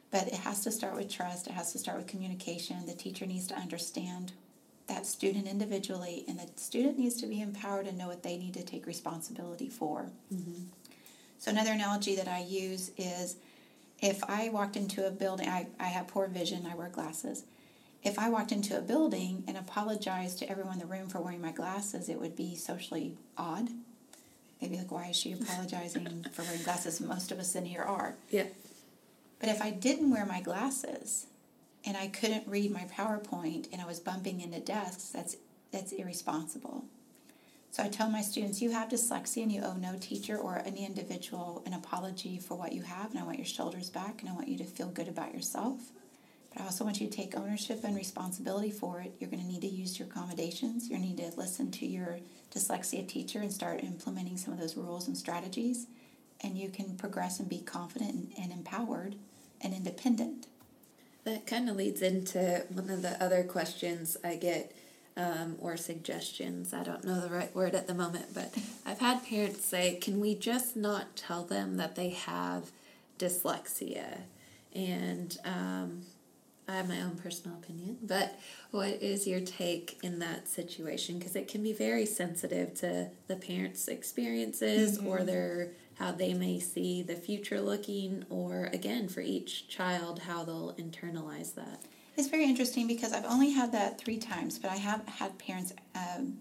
[0.09, 2.87] But it has to start with trust, it has to start with communication.
[2.87, 4.31] The teacher needs to understand
[4.87, 8.55] that student individually, and the student needs to be empowered and know what they need
[8.55, 10.09] to take responsibility for.
[10.33, 10.63] Mm-hmm.
[11.39, 13.37] So another analogy that I use is
[13.99, 17.43] if I walked into a building, I, I have poor vision, I wear glasses.
[18.03, 21.41] If I walked into a building and apologized to everyone in the room for wearing
[21.41, 23.69] my glasses, it would be socially odd.
[24.59, 27.01] They'd be like, why is she apologizing for wearing glasses?
[27.01, 28.15] Most of us in here are.
[28.29, 28.45] Yeah.
[29.39, 31.27] But if I didn't wear my glasses
[31.85, 35.37] and I couldn't read my PowerPoint and I was bumping into desks, that's
[35.71, 36.85] that's irresponsible.
[37.77, 40.83] So I tell my students, you have dyslexia and you owe no teacher or any
[40.83, 44.33] individual an apology for what you have, and I want your shoulders back and I
[44.33, 45.79] want you to feel good about yourself.
[46.51, 49.13] But I also want you to take ownership and responsibility for it.
[49.19, 50.89] You're going to need to use your accommodations.
[50.89, 52.17] You're going to need to listen to your
[52.51, 55.85] dyslexia teacher and start implementing some of those rules and strategies.
[56.41, 59.17] And you can progress and be confident and, and empowered
[59.61, 60.47] and independent.
[61.25, 64.75] That kind of leads into one of the other questions I get
[65.17, 66.73] um, or suggestions.
[66.73, 68.55] I don't know the right word at the moment, but
[68.85, 72.71] I've had parents say, can we just not tell them that they have
[73.19, 74.21] dyslexia?
[74.73, 76.03] And um,
[76.67, 78.39] I have my own personal opinion, but
[78.71, 81.17] what is your take in that situation?
[81.17, 85.07] Because it can be very sensitive to the parents' experiences mm-hmm.
[85.07, 90.43] or their how they may see the future looking, or again for each child how
[90.43, 91.81] they'll internalize that.
[92.17, 95.71] It's very interesting because I've only had that three times, but I have had parents
[95.93, 96.39] um,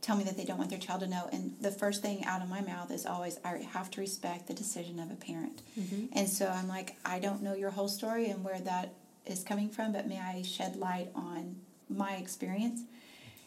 [0.00, 1.28] tell me that they don't want their child to know.
[1.32, 4.54] And the first thing out of my mouth is always, I have to respect the
[4.54, 5.62] decision of a parent.
[5.78, 6.16] Mm-hmm.
[6.16, 8.94] And so I'm like, I don't know your whole story and where that
[9.26, 11.56] is coming from, but may I shed light on
[11.88, 12.82] my experience?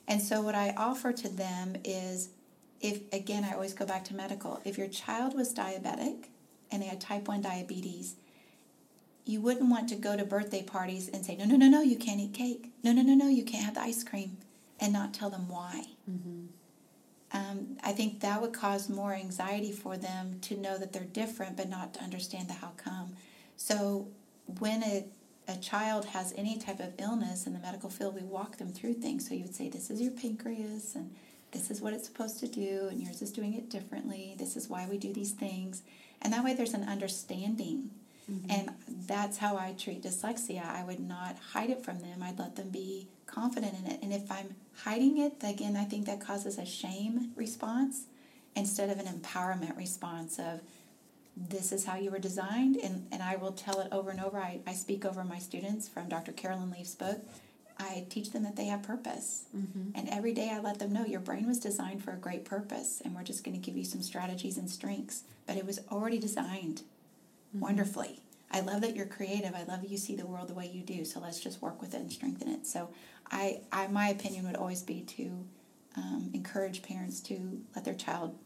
[0.06, 2.30] And so what I offer to them is
[2.82, 6.26] if, again, I always go back to medical, if your child was diabetic
[6.72, 8.16] and they had type 1 diabetes,
[9.30, 11.98] you wouldn't want to go to birthday parties and say, no, no, no, no, you
[11.98, 12.72] can't eat cake.
[12.84, 14.38] No, no, no, no, you can't have the ice cream
[14.80, 15.86] and not tell them why.
[16.10, 16.46] Mm-hmm.
[17.32, 21.58] Um, I think that would cause more anxiety for them to know that they're different,
[21.58, 23.14] but not to understand the how come.
[23.56, 24.08] So
[24.58, 25.06] when a,
[25.48, 28.96] a child has any type of illness in the medical field, we walk them through
[28.96, 29.28] things.
[29.28, 31.14] So you would say, This is your pancreas, and
[31.52, 34.36] this is what it's supposed to do, and yours is doing it differently.
[34.40, 35.84] This is why we do these things.
[36.24, 37.92] And that way there's an understanding.
[38.30, 38.52] Mm-hmm.
[38.52, 38.70] And
[39.08, 40.66] that's how I treat dyslexia.
[40.66, 44.00] I would not hide it from them, I'd let them be confident in it.
[44.02, 48.06] And if I'm hiding it, again, I think that causes a shame response
[48.56, 50.62] instead of an empowerment response of
[51.38, 52.76] this is how you were designed.
[52.78, 54.38] And, and I will tell it over and over.
[54.38, 56.32] I, I speak over my students from Dr.
[56.32, 57.20] Carolyn Leaf's book.
[57.78, 59.46] I teach them that they have purpose.
[59.56, 59.92] Mm-hmm.
[59.96, 63.02] And every day I let them know your brain was designed for a great purpose.
[63.04, 65.24] And we're just going to give you some strategies and strengths.
[65.48, 66.82] But it was already designed
[67.50, 67.60] mm-hmm.
[67.60, 68.22] wonderfully.
[68.52, 69.54] I love that you're creative.
[69.54, 71.06] I love that you see the world the way you do.
[71.06, 72.66] So let's just work with it and strengthen it.
[72.66, 72.90] So
[73.30, 75.46] I, I my opinion would always be to
[75.96, 78.38] um, encourage parents to let their child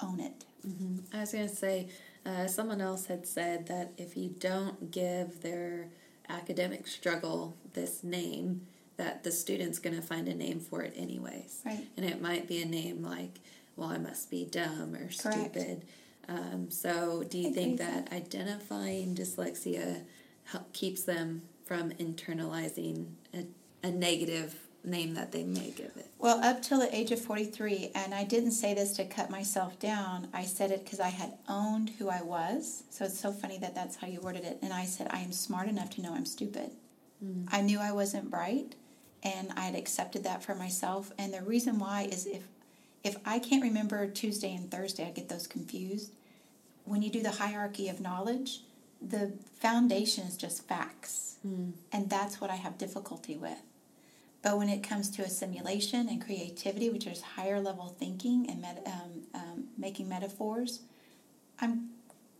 [0.00, 0.44] own it.
[0.66, 1.14] Mm-hmm.
[1.14, 1.88] I was going to say,
[2.24, 5.88] uh, someone else had said that if you don't give their
[6.28, 11.62] academic struggle this name, that the student's going to find a name for it anyways.
[11.64, 11.86] Right.
[11.96, 13.40] And it might be a name like,
[13.76, 15.14] well, I must be dumb or Correct.
[15.14, 15.84] stupid.
[16.30, 20.02] Um, so, do you think that identifying dyslexia
[20.44, 23.46] help, keeps them from internalizing a,
[23.82, 24.54] a negative
[24.84, 26.06] name that they may give it?
[26.20, 29.80] Well, up till the age of 43, and I didn't say this to cut myself
[29.80, 32.84] down, I said it because I had owned who I was.
[32.90, 34.58] So it's so funny that that's how you worded it.
[34.62, 36.70] And I said, I am smart enough to know I'm stupid.
[37.24, 37.48] Mm.
[37.50, 38.76] I knew I wasn't bright,
[39.24, 41.10] and I had accepted that for myself.
[41.18, 42.44] And the reason why is if
[43.02, 46.12] if I can't remember Tuesday and Thursday, I get those confused
[46.90, 48.62] when you do the hierarchy of knowledge,
[49.00, 51.36] the foundation is just facts.
[51.46, 51.72] Mm.
[51.92, 53.62] And that's what I have difficulty with.
[54.42, 58.82] But when it comes to assimilation and creativity, which is higher level thinking and met,
[58.86, 60.80] um, um, making metaphors,
[61.60, 61.90] I'm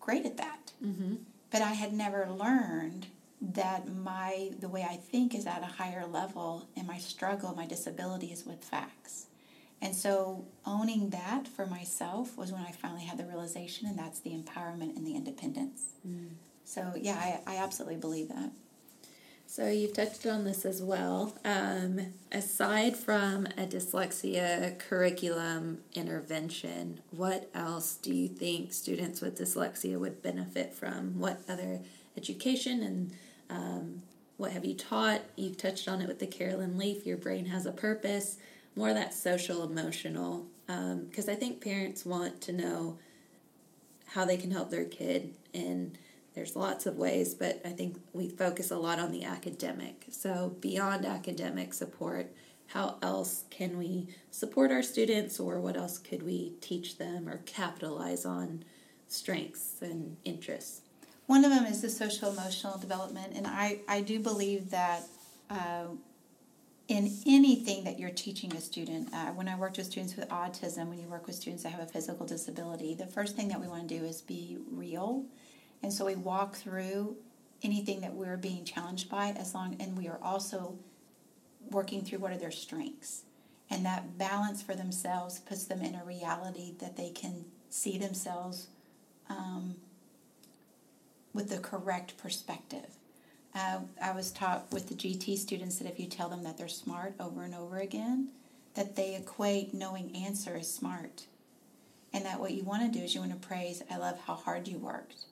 [0.00, 0.72] great at that.
[0.84, 1.14] Mm-hmm.
[1.52, 3.06] But I had never learned
[3.40, 7.66] that my the way I think is at a higher level, and my struggle, my
[7.66, 9.26] disability is with facts.
[9.82, 14.20] And so owning that for myself was when I finally had the realization, and that's
[14.20, 15.94] the empowerment and the independence.
[16.06, 16.30] Mm.
[16.64, 18.50] So, yeah, I, I absolutely believe that.
[19.46, 21.34] So, you've touched on this as well.
[21.44, 29.98] Um, aside from a dyslexia curriculum intervention, what else do you think students with dyslexia
[29.98, 31.18] would benefit from?
[31.18, 31.80] What other
[32.16, 33.12] education and
[33.48, 34.02] um,
[34.36, 35.22] what have you taught?
[35.36, 38.36] You've touched on it with the Carolyn Leaf, Your Brain Has a Purpose
[38.76, 42.98] more that social emotional because um, I think parents want to know
[44.06, 45.98] how they can help their kid and
[46.34, 50.06] there's lots of ways but I think we focus a lot on the academic.
[50.10, 52.32] So beyond academic support
[52.68, 57.38] how else can we support our students or what else could we teach them or
[57.38, 58.62] capitalize on
[59.08, 60.82] strengths and interests?
[61.26, 65.02] One of them is the social emotional development and I, I do believe that
[65.48, 65.86] uh,
[66.90, 69.08] in anything that you're teaching a student.
[69.14, 71.80] Uh, when I worked with students with autism, when you work with students that have
[71.80, 75.24] a physical disability, the first thing that we want to do is be real.
[75.84, 77.16] And so we walk through
[77.62, 80.78] anything that we're being challenged by as long and we are also
[81.70, 83.22] working through what are their strengths.
[83.70, 88.66] And that balance for themselves puts them in a reality that they can see themselves
[89.28, 89.76] um,
[91.32, 92.96] with the correct perspective.
[93.54, 96.68] Uh, I was taught with the GT students that if you tell them that they're
[96.68, 98.28] smart over and over again,
[98.74, 101.26] that they equate knowing answer as smart.
[102.12, 104.34] And that what you want to do is you want to praise, I love how
[104.34, 105.24] hard you worked.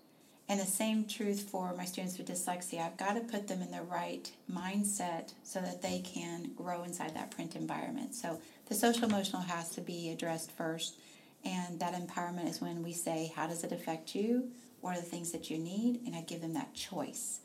[0.49, 2.81] And the same truth for my students with dyslexia.
[2.81, 7.15] I've got to put them in the right mindset so that they can grow inside
[7.15, 8.15] that print environment.
[8.15, 10.97] So the social emotional has to be addressed first.
[11.45, 14.49] And that empowerment is when we say, How does it affect you?
[14.81, 16.01] What are the things that you need?
[16.07, 17.41] And I give them that choice.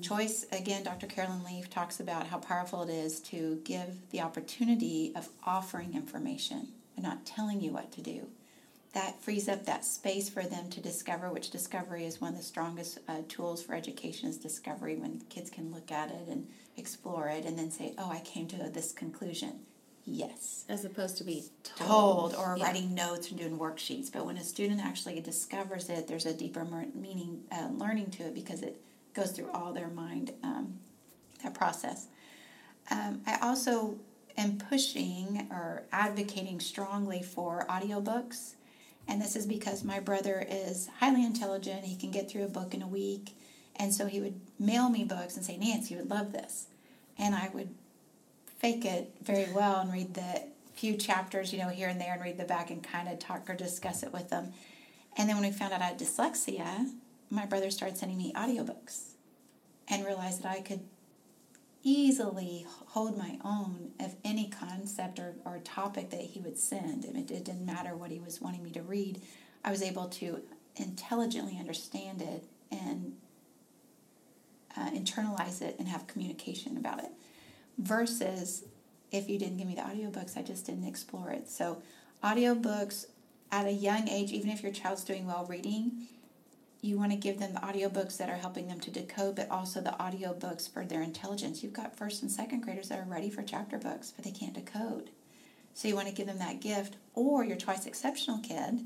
[0.00, 1.06] Choice, again, Dr.
[1.06, 6.68] Carolyn Leaf talks about how powerful it is to give the opportunity of offering information
[6.96, 8.28] and not telling you what to do.
[8.94, 12.44] That frees up that space for them to discover, which discovery is one of the
[12.44, 16.46] strongest uh, tools for education is discovery when kids can look at it and
[16.76, 19.60] explore it and then say, oh, I came to this conclusion.
[20.04, 22.32] Yes As opposed to be told.
[22.32, 22.64] told or Yeah.
[22.64, 24.12] writing notes and doing worksheets.
[24.12, 26.64] But when a student actually discovers it, there's a deeper
[26.94, 28.82] meaning, uh, learning to it because it
[29.14, 30.78] goes through all their mind, um,
[31.42, 32.06] that process.
[32.90, 33.96] Um, I also
[34.36, 38.54] am pushing or advocating strongly for audiobooks.
[39.08, 41.84] And this is because my brother is highly intelligent.
[41.84, 43.34] He can get through a book in a week.
[43.76, 46.66] And so he would mail me books and say, Nancy, you would love this.
[47.18, 47.70] And I would
[48.58, 50.42] fake it very well and read the
[50.74, 53.48] few chapters, you know, here and there and read the back and kind of talk
[53.48, 54.52] or discuss it with them.
[55.16, 56.90] And then when we found out I had dyslexia,
[57.32, 59.14] my brother started sending me audiobooks
[59.88, 60.80] and realized that I could
[61.82, 67.06] easily hold my own of any concept or, or topic that he would send.
[67.06, 69.22] It, it didn't matter what he was wanting me to read.
[69.64, 70.42] I was able to
[70.76, 73.14] intelligently understand it and
[74.76, 77.10] uh, internalize it and have communication about it
[77.78, 78.64] versus
[79.10, 81.82] if you didn't give me the audiobooks i just didn't explore it so
[82.24, 83.06] audiobooks
[83.50, 86.06] at a young age even if your child's doing well reading
[86.82, 89.80] you want to give them the audiobooks that are helping them to decode but also
[89.80, 93.42] the audiobooks for their intelligence you've got first and second graders that are ready for
[93.42, 95.08] chapter books but they can't decode
[95.72, 98.80] so you want to give them that gift or your twice exceptional kid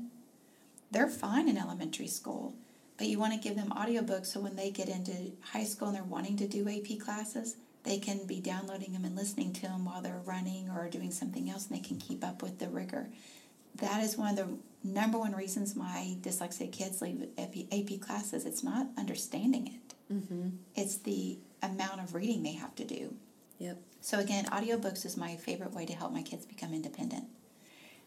[0.91, 2.53] they're fine in elementary school
[2.97, 5.97] but you want to give them audiobooks so when they get into high school and
[5.97, 9.85] they're wanting to do AP classes, they can be downloading them and listening to them
[9.85, 13.07] while they're running or doing something else and they can keep up with the rigor.
[13.77, 14.47] That is one of the
[14.83, 18.45] number one reasons my dyslexic kids leave AP, AP classes.
[18.45, 20.49] It's not understanding it, Mm-hmm.
[20.75, 23.13] it's the amount of reading they have to do.
[23.59, 23.77] Yep.
[24.01, 27.25] So again, audiobooks is my favorite way to help my kids become independent.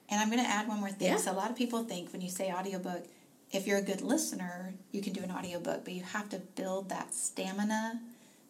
[0.08, 1.08] And I'm going to add one more thing.
[1.12, 1.16] Yeah.
[1.18, 3.04] So a lot of people think when you say audiobook,
[3.52, 6.88] if you're a good listener, you can do an audiobook, but you have to build
[6.88, 8.00] that stamina.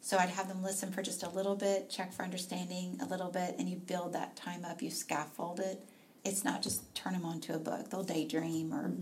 [0.03, 3.31] So I'd have them listen for just a little bit, check for understanding a little
[3.31, 5.83] bit, and you build that time up, you scaffold it.
[6.25, 7.91] It's not just turn them onto a book.
[7.91, 8.93] They'll daydream or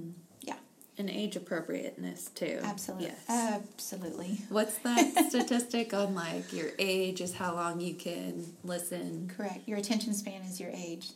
[0.40, 0.54] yeah,
[0.98, 2.60] And age appropriateness too.
[2.62, 3.06] absolutely.
[3.06, 3.24] Yes.
[3.28, 4.40] Absolutely.
[4.48, 9.30] What's that statistic on like your age is how long you can listen?
[9.36, 9.66] Correct.
[9.66, 11.10] Your attention span is your age.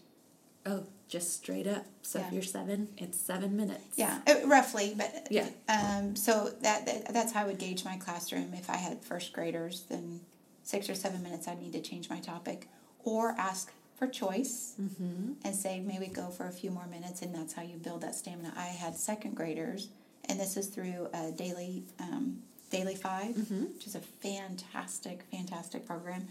[0.67, 1.85] Oh, just straight up.
[2.03, 3.97] So if you're seven, it's seven minutes.
[3.97, 5.49] Yeah, uh, roughly, but Yeah.
[5.69, 8.55] Um, so that, that that's how I would gauge my classroom.
[8.55, 10.21] If I had first graders, then
[10.63, 12.69] six or seven minutes I'd need to change my topic,
[13.05, 13.73] or ask
[14.03, 15.33] for choice Mm-hmm.
[15.45, 18.01] and say may we go for a few more minutes, and that's how you build
[18.01, 18.53] that stamina.
[18.57, 19.89] I had second graders,
[20.29, 22.39] and this is through a daily um,
[22.71, 23.65] daily 5 Mm-hmm.
[23.75, 26.27] which is a fantastic, fantastic program.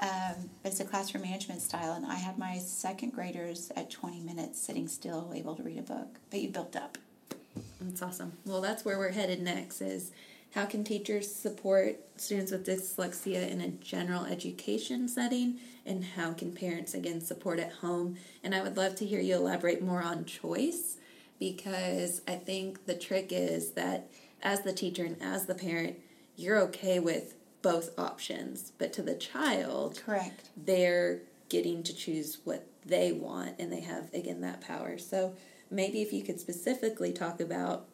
[0.00, 4.60] Um, it's a classroom management style, and I had my second graders at 20 minutes
[4.60, 6.20] sitting still, able to read a book.
[6.30, 6.98] But you built up.
[7.80, 8.34] That's awesome.
[8.46, 10.12] Well, that's where we're headed next is
[10.52, 16.52] how can teachers support students with dyslexia in a general education setting and how can
[16.52, 18.16] parents again support at home?
[18.42, 20.96] And I would love to hear you elaborate more on choice
[21.38, 24.10] because I think the trick is that
[24.42, 25.98] as the teacher and as the parent,
[26.36, 30.50] you're okay with both options, but to the child, Correct.
[30.56, 35.34] they're getting to choose what they want and they have again that power so
[35.70, 37.86] maybe if you could specifically talk about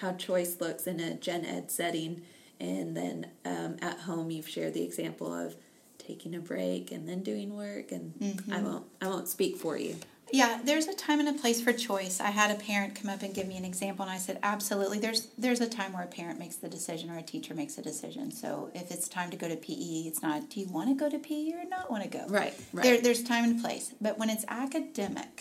[0.00, 2.22] how choice looks in a gen ed setting
[2.60, 5.56] and then um, at home you've shared the example of
[5.98, 8.12] taking a break and then doing work and
[8.52, 9.96] i won't i won't speak for you
[10.32, 12.18] Yeah, there's a time and a place for choice.
[12.18, 14.98] I had a parent come up and give me an example, and I said, absolutely.
[14.98, 17.82] There's there's a time where a parent makes the decision or a teacher makes a
[17.82, 18.32] decision.
[18.32, 20.50] So if it's time to go to PE, it's not.
[20.50, 22.24] Do you want to go to PE or not want to go?
[22.28, 22.82] Right, right.
[22.82, 23.92] There, there's time and place.
[24.00, 25.34] But when it's academic,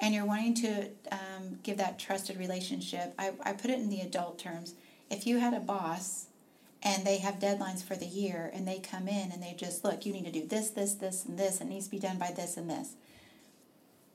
[0.00, 4.00] and you're wanting to um, give that trusted relationship, I, I put it in the
[4.00, 4.74] adult terms.
[5.10, 6.26] If you had a boss
[6.82, 10.06] and they have deadlines for the year and they come in and they just look,
[10.06, 12.32] you need to do this, this, this, and this, it needs to be done by
[12.34, 12.94] this and this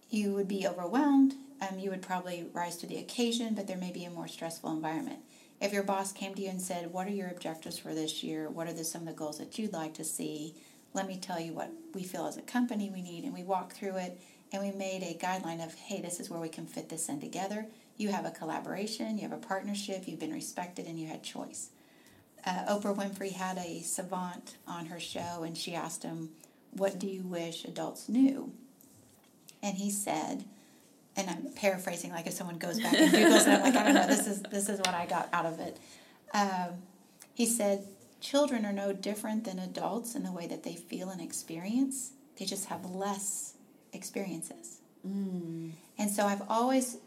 [0.10, 1.36] you would be overwhelmed.
[1.62, 4.72] Um, you would probably rise to the occasion, but there may be a more stressful
[4.72, 5.20] environment.
[5.62, 8.50] If your boss came to you and said, "What are your objectives for this year?
[8.50, 10.54] What are the, some of the goals that you'd like to see?"
[10.94, 13.74] Let me tell you what we feel as a company we need, and we walk
[13.74, 14.20] through it,
[14.52, 17.20] and we made a guideline of, "Hey, this is where we can fit this in
[17.20, 17.68] together."
[17.98, 21.70] You have a collaboration, you have a partnership, you've been respected, and you had choice.
[22.46, 26.32] Uh, Oprah Winfrey had a savant on her show, and she asked him,
[26.72, 28.52] "What do you wish adults knew?"
[29.66, 30.46] and he said,
[31.18, 33.96] and I'm paraphrasing like if someone goes back and Googles it, I'm like, I don't
[33.96, 35.80] know, this is this is what I got out of it.
[36.34, 36.84] Um,
[37.34, 37.86] he said,
[38.22, 42.12] children are no different than adults in the way that they feel and experience.
[42.38, 43.55] They just have less
[43.96, 44.80] experiences.
[45.08, 45.72] Mm.
[45.98, 46.98] And so I've always,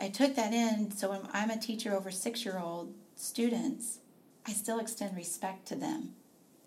[0.00, 0.90] I took that in.
[0.90, 3.98] So when I'm a teacher over six year old students,
[4.46, 6.14] I still extend respect to them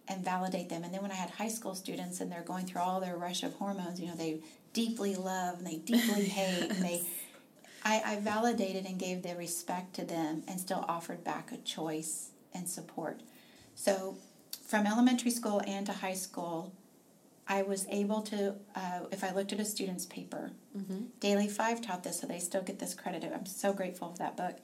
[0.07, 0.83] and validate them.
[0.83, 3.43] And then when I had high school students and they're going through all their rush
[3.43, 4.41] of hormones, you know, they
[4.73, 7.03] deeply love and they deeply hate and they,
[7.85, 12.31] I, I validated and gave the respect to them and still offered back a choice
[12.53, 13.21] and support.
[13.75, 14.17] So
[14.67, 16.73] from elementary school and to high school,
[17.49, 21.05] I was able to, uh, if I looked at a student's paper, Mm-hmm.
[21.19, 23.23] Daily Five taught this, so they still get this credit.
[23.33, 24.57] I'm so grateful for that book.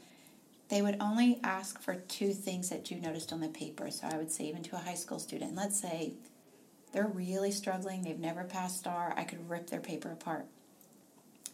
[0.70, 3.90] They would only ask for two things that you noticed on the paper.
[3.92, 6.14] So I would say, even to a high school student, let's say
[6.92, 10.46] they're really struggling, they've never passed STAAR, I could rip their paper apart.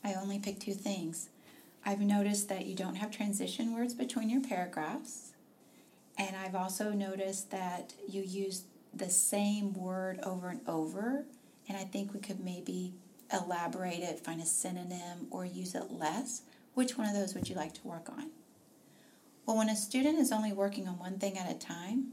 [0.03, 1.29] I only pick two things.
[1.85, 5.31] I've noticed that you don't have transition words between your paragraphs.
[6.17, 8.63] And I've also noticed that you use
[8.93, 11.25] the same word over and over.
[11.67, 12.93] And I think we could maybe
[13.31, 16.41] elaborate it, find a synonym, or use it less.
[16.73, 18.31] Which one of those would you like to work on?
[19.45, 22.11] Well, when a student is only working on one thing at a time,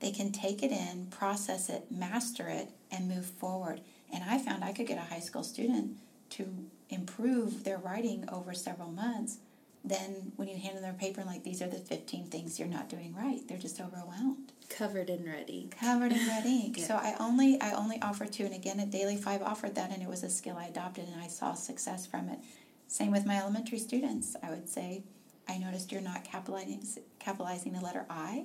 [0.00, 3.80] they can take it in, process it, master it, and move forward.
[4.12, 5.98] And I found I could get a high school student
[6.30, 6.48] to
[6.88, 9.38] improve their writing over several months
[9.84, 12.68] then when you hand them their paper and like these are the 15 things you're
[12.68, 15.68] not doing right they're just overwhelmed Covered and ready.
[15.78, 16.86] covered in red ink Yeah.
[16.86, 20.02] so i only i only offer two and again at daily five offered that and
[20.02, 22.38] it was a skill i adopted and i saw success from it
[22.86, 25.02] same with my elementary students i would say
[25.48, 26.82] i noticed you're not capitalizing
[27.18, 28.44] capitalizing the letter i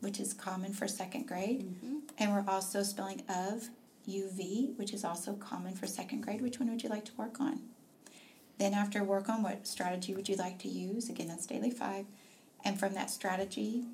[0.00, 1.98] which is common for second grade mm-hmm.
[2.18, 3.68] and we're also spelling of
[4.08, 7.40] uv which is also common for second grade which one would you like to work
[7.40, 7.60] on
[8.58, 11.08] then after work on what strategy would you like to use?
[11.08, 12.06] Again, that's daily five.
[12.64, 13.84] And from that strategy,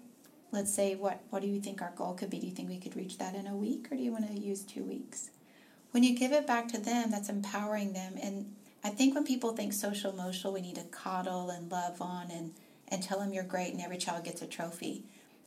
[0.53, 2.40] let's say what what do you think our goal could be?
[2.40, 4.38] Do you think we could reach that in a week or do you want to
[4.38, 5.30] use two weeks?
[5.92, 8.14] When you give it back to them, that's empowering them.
[8.22, 12.30] And I think when people think social emotional, we need to coddle and love on
[12.30, 12.53] and,
[12.88, 15.05] and tell them you're great and every child gets a trophy.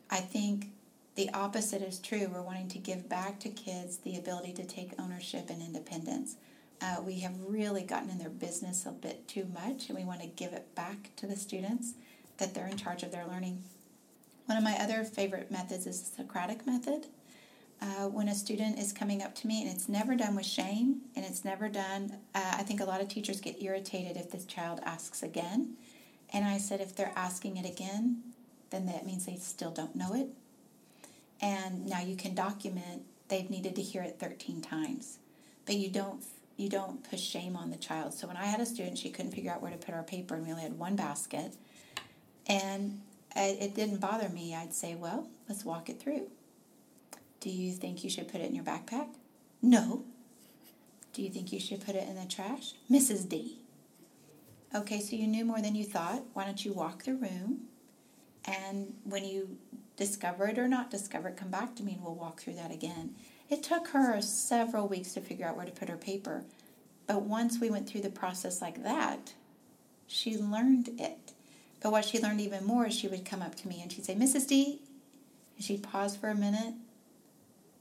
[0.09, 0.67] I think
[1.15, 2.29] the opposite is true.
[2.31, 6.35] We're wanting to give back to kids the ability to take ownership and independence.
[6.81, 10.21] Uh, we have really gotten in their business a bit too much, and we want
[10.21, 11.93] to give it back to the students
[12.37, 13.63] that they're in charge of their learning.
[14.45, 17.07] One of my other favorite methods is the Socratic method.
[17.81, 21.01] Uh, when a student is coming up to me, and it's never done with shame,
[21.15, 24.45] and it's never done, uh, I think a lot of teachers get irritated if this
[24.45, 25.75] child asks again.
[26.31, 28.21] And I said, if they're asking it again,
[28.69, 30.27] then that means they still don't know it.
[31.41, 35.19] And now you can document they've needed to hear it 13 times.
[35.65, 36.23] But you don't
[36.55, 38.13] you don't push shame on the child.
[38.13, 40.35] So when I had a student, she couldn't figure out where to put our paper,
[40.35, 41.55] and we only had one basket,
[42.45, 43.01] and
[43.35, 44.55] it didn't bother me.
[44.55, 46.29] I'd say, well, let's walk it through.
[47.39, 49.07] Do you think you should put it in your backpack?
[49.61, 50.03] No.
[51.13, 52.73] Do you think you should put it in the trash?
[52.89, 53.27] Mrs.
[53.27, 53.59] D.
[54.73, 56.23] Okay, so you knew more than you thought.
[56.33, 57.67] Why don't you walk the room?
[58.45, 59.57] And when you
[59.95, 62.71] discover it or not discover it, come back to me and we'll walk through that
[62.71, 63.15] again.
[63.49, 66.43] It took her several weeks to figure out where to put her paper.
[67.05, 69.33] But once we went through the process like that,
[70.07, 71.32] she learned it.
[71.83, 74.05] But what she learned even more is she would come up to me and she'd
[74.05, 74.47] say, Mrs.
[74.47, 74.79] D,
[75.57, 76.73] and she'd pause for a minute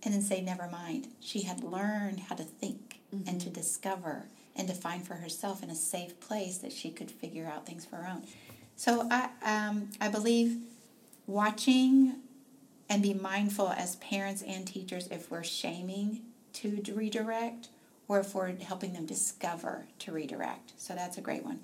[0.03, 1.07] and then say, Never mind.
[1.21, 4.27] She had learned how to think and to discover
[4.57, 7.85] and to find for herself in a safe place that she could figure out things
[7.85, 8.25] for her own.
[8.75, 10.57] So I, um, I believe
[11.29, 12.17] watching
[12.89, 16.23] and be mindful as parents and teachers if we're shaming
[16.55, 17.69] to redirect
[18.09, 20.73] or if we're helping them discover to redirect.
[20.77, 21.61] So that's a great one.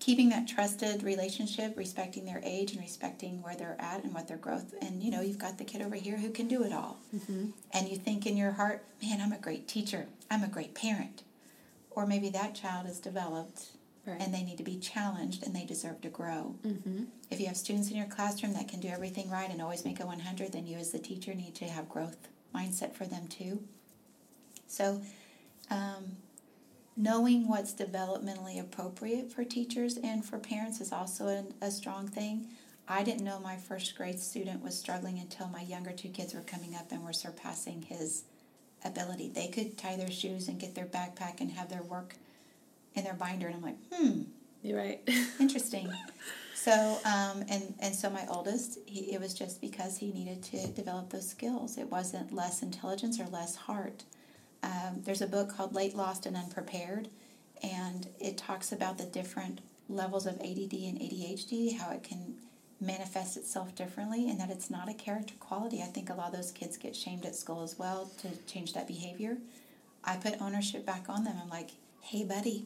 [0.00, 4.38] Keeping that trusted relationship, respecting their age and respecting where they're at and what their
[4.38, 4.74] growth.
[4.82, 6.98] And you know, you've got the kid over here who can do it all.
[7.72, 10.06] And you think in your heart, man, I'm a great teacher.
[10.30, 11.22] I'm a great parent.
[11.90, 13.66] Or maybe that child is developed
[14.06, 14.18] Right.
[14.18, 16.54] and they need to be challenged and they deserve to grow.
[16.66, 17.04] Mm-hmm.
[17.30, 20.00] If you have students in your classroom that can do everything right and always make
[20.00, 22.16] a 100, then you as the teacher need to have growth
[22.54, 23.62] mindset for them too.
[24.66, 25.02] So,
[25.70, 26.16] um,
[26.96, 32.48] knowing what's developmentally appropriate for teachers and for parents is also an, a strong thing.
[32.88, 36.40] I didn't know my first grade student was struggling until my younger two kids were
[36.40, 38.24] coming up and were surpassing his
[38.84, 39.28] ability.
[39.28, 42.16] They could tie their shoes and get their backpack and have their work
[42.94, 44.22] in their binder, and I'm like, hmm,
[44.62, 45.00] You're right.
[45.40, 45.92] interesting.
[46.54, 50.66] So, um, and and so my oldest, he, it was just because he needed to
[50.68, 51.78] develop those skills.
[51.78, 54.04] It wasn't less intelligence or less heart.
[54.62, 57.08] Um, there's a book called Late Lost and Unprepared,
[57.62, 62.34] and it talks about the different levels of ADD and ADHD, how it can
[62.80, 65.82] manifest itself differently and that it's not a character quality.
[65.82, 68.72] I think a lot of those kids get shamed at school as well to change
[68.72, 69.36] that behavior.
[70.02, 71.36] I put ownership back on them.
[71.40, 72.64] I'm like, hey, buddy,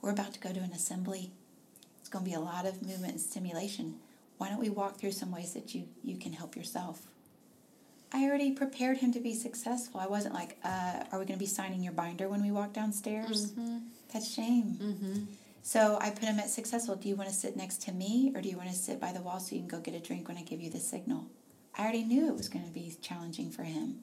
[0.00, 1.30] we're about to go to an assembly.
[2.00, 3.96] It's going to be a lot of movement and stimulation.
[4.38, 7.06] Why don't we walk through some ways that you, you can help yourself?
[8.12, 9.98] I already prepared him to be successful.
[9.98, 12.74] I wasn't like, uh, are we going to be signing your binder when we walk
[12.74, 13.52] downstairs?
[13.52, 13.78] Mm-hmm.
[14.12, 14.76] That's shame.
[14.80, 15.24] Mm-hmm.
[15.62, 16.96] So I put him at successful.
[16.96, 19.12] Do you want to sit next to me or do you want to sit by
[19.12, 21.26] the wall so you can go get a drink when I give you the signal?
[21.76, 24.00] I already knew it was going to be challenging for him.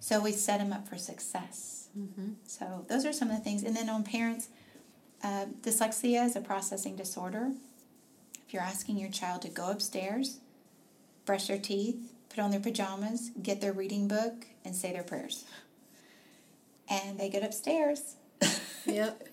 [0.00, 1.88] So we set him up for success.
[1.98, 2.34] Mm-hmm.
[2.46, 3.64] So those are some of the things.
[3.64, 4.48] And then on parents,
[5.22, 7.52] uh, dyslexia is a processing disorder.
[8.46, 10.38] If you're asking your child to go upstairs,
[11.24, 15.46] brush their teeth, put on their pajamas, get their reading book, and say their prayers.
[16.88, 18.16] And they get upstairs
[18.86, 19.28] Yep.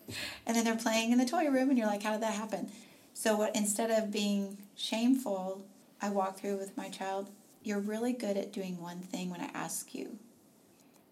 [0.45, 2.71] and then they're playing in the toy room, and you're like, how did that happen?
[3.13, 5.65] So what, instead of being shameful,
[6.01, 7.29] I walk through with my child.
[7.61, 10.17] You're really good at doing one thing when I ask you.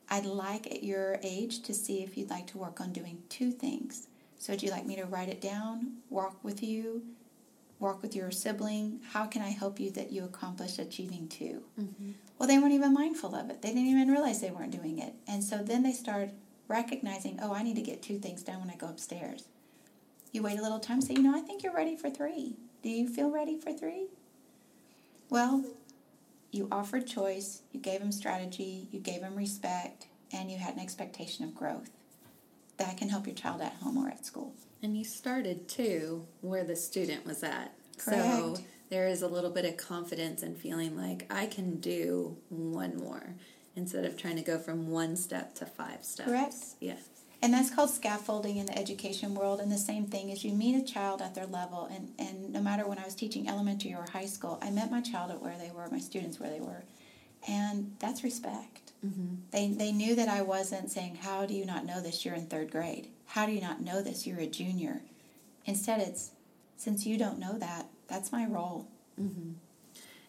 [0.10, 3.52] I'd like at your age to see if you'd like to work on doing two
[3.52, 4.08] things.
[4.40, 7.04] So, would you like me to write it down, walk with you,
[7.82, 9.00] work with your sibling?
[9.12, 12.12] How can I help you that you accomplish achieving 2 mm-hmm.
[12.38, 13.62] Well, they weren't even mindful of it.
[13.62, 15.14] They didn't even realize they weren't doing it.
[15.28, 16.30] And so then they start
[16.68, 19.48] recognizing, oh, I need to get two things done when I go upstairs.
[20.32, 22.56] You wait a little time, say, you know, I think you're ready for three.
[22.82, 24.08] Do you feel ready for three?
[25.30, 25.64] Well,
[26.52, 30.80] you offered choice, you gave them strategy, you gave them respect, and you had an
[30.80, 31.92] expectation of growth.
[32.78, 34.54] That can help your child at home or at school.
[34.84, 37.74] And you started too where the student was at.
[37.98, 38.24] Correct.
[38.24, 38.58] So
[38.90, 43.36] there is a little bit of confidence and feeling like I can do one more
[43.76, 46.30] instead of trying to go from one step to five steps.
[46.30, 46.56] Correct.
[46.80, 46.96] Yeah.
[47.44, 49.62] And that's called scaffolding in the education world.
[49.62, 51.90] And the same thing is you meet a child at their level.
[51.92, 55.02] And, and no matter when I was teaching elementary or high school, I met my
[55.02, 56.84] child at where they were, my students where they were.
[57.48, 58.92] And that's respect.
[59.06, 59.36] Mm-hmm.
[59.52, 62.24] They, they knew that I wasn't saying, How do you not know this?
[62.24, 63.08] You're in third grade.
[63.28, 64.28] How do you not know this?
[64.28, 65.02] You're a junior.
[65.66, 66.32] Instead, it's,
[66.78, 68.88] Since you don't know that, that's my role.
[69.20, 69.52] Mm-hmm.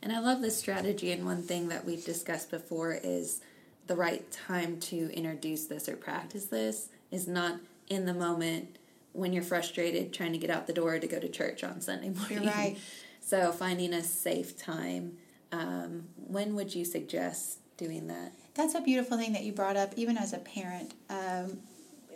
[0.03, 1.13] And I love this strategy.
[1.13, 3.41] And one thing that we've discussed before is
[3.87, 8.79] the right time to introduce this or practice this is not in the moment
[9.13, 12.09] when you're frustrated trying to get out the door to go to church on Sunday
[12.11, 12.45] morning.
[12.45, 12.79] You're right.
[13.25, 15.17] So finding a safe time.
[15.53, 18.33] Um, when would you suggest doing that?
[18.55, 20.95] That's a beautiful thing that you brought up, even as a parent.
[21.09, 21.59] Um,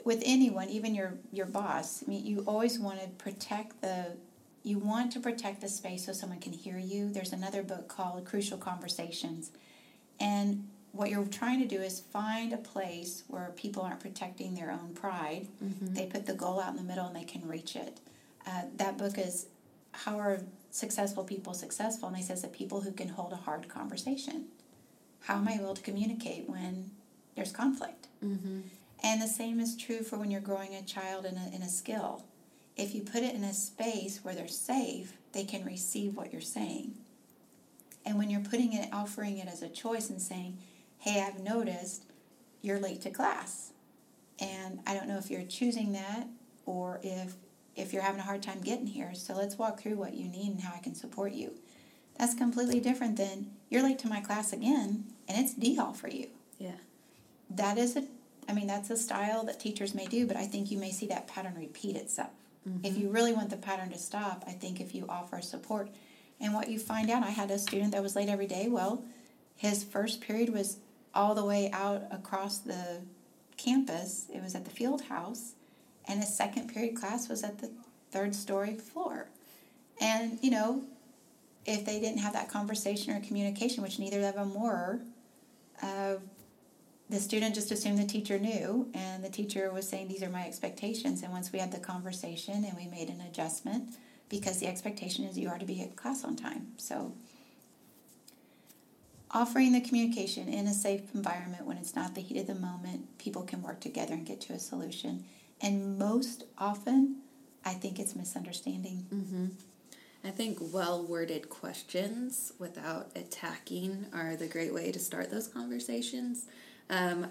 [0.04, 4.16] with anyone, even your your boss, I mean, you always want to protect the
[4.62, 7.08] you want to protect the space so someone can hear you.
[7.12, 9.52] There's another book called Crucial Conversations.
[10.18, 14.72] And what you're trying to do is find a place where people aren't protecting their
[14.72, 15.46] own pride.
[15.62, 15.94] Mm-hmm.
[15.94, 18.00] They put the goal out in the middle and they can reach it.
[18.44, 19.46] Uh, that book is
[19.92, 20.40] How Are
[20.76, 22.08] Successful People Successful?
[22.08, 24.46] And he says that people who can hold a hard conversation.
[25.20, 26.90] How am I able to communicate when
[27.34, 28.08] there's conflict?
[28.24, 28.60] Mm-hmm.
[29.02, 31.68] And the same is true for when you're growing a child in a, in a
[31.68, 32.24] skill
[32.76, 36.42] if you put it in a space where they're safe, they can receive what you're
[36.42, 36.94] saying.
[38.04, 40.58] And when you're putting it, offering it as a choice and saying,
[40.98, 42.04] hey, I've noticed
[42.62, 43.72] you're late to class.
[44.38, 46.28] And I don't know if you're choosing that
[46.66, 47.34] or if
[47.76, 49.14] if you're having a hard time getting here.
[49.14, 51.52] So let's walk through what you need and how I can support you.
[52.18, 56.08] That's completely different than you're late to my class again and it's D hall for
[56.08, 56.28] you.
[56.58, 56.78] Yeah.
[57.50, 58.04] That is a
[58.48, 61.06] I mean that's a style that teachers may do, but I think you may see
[61.08, 62.30] that pattern repeat itself.
[62.68, 62.84] Mm-hmm.
[62.84, 65.90] If you really want the pattern to stop, I think if you offer support,
[66.40, 68.68] and what you find out, I had a student that was late every day.
[68.68, 69.04] Well,
[69.56, 70.78] his first period was
[71.14, 73.00] all the way out across the
[73.56, 74.26] campus.
[74.32, 75.54] It was at the field house,
[76.08, 77.70] and his second period class was at the
[78.10, 79.28] third story floor.
[80.00, 80.82] And you know,
[81.64, 85.00] if they didn't have that conversation or communication, which neither of them were,
[85.82, 86.16] uh,
[87.08, 90.46] the student just assumed the teacher knew, and the teacher was saying, These are my
[90.46, 91.22] expectations.
[91.22, 93.90] And once we had the conversation and we made an adjustment,
[94.28, 96.72] because the expectation is you are to be at class on time.
[96.78, 97.12] So,
[99.30, 103.18] offering the communication in a safe environment when it's not the heat of the moment,
[103.18, 105.24] people can work together and get to a solution.
[105.60, 107.22] And most often,
[107.64, 109.06] I think it's misunderstanding.
[109.12, 109.46] Mm-hmm.
[110.24, 116.46] I think well worded questions without attacking are the great way to start those conversations.
[116.90, 117.28] Um,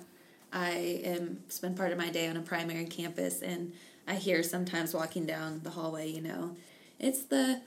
[0.54, 3.74] I am spend part of my day on a primary campus, and
[4.08, 6.56] I hear sometimes walking down the hallway, you know,
[7.00, 7.62] it's the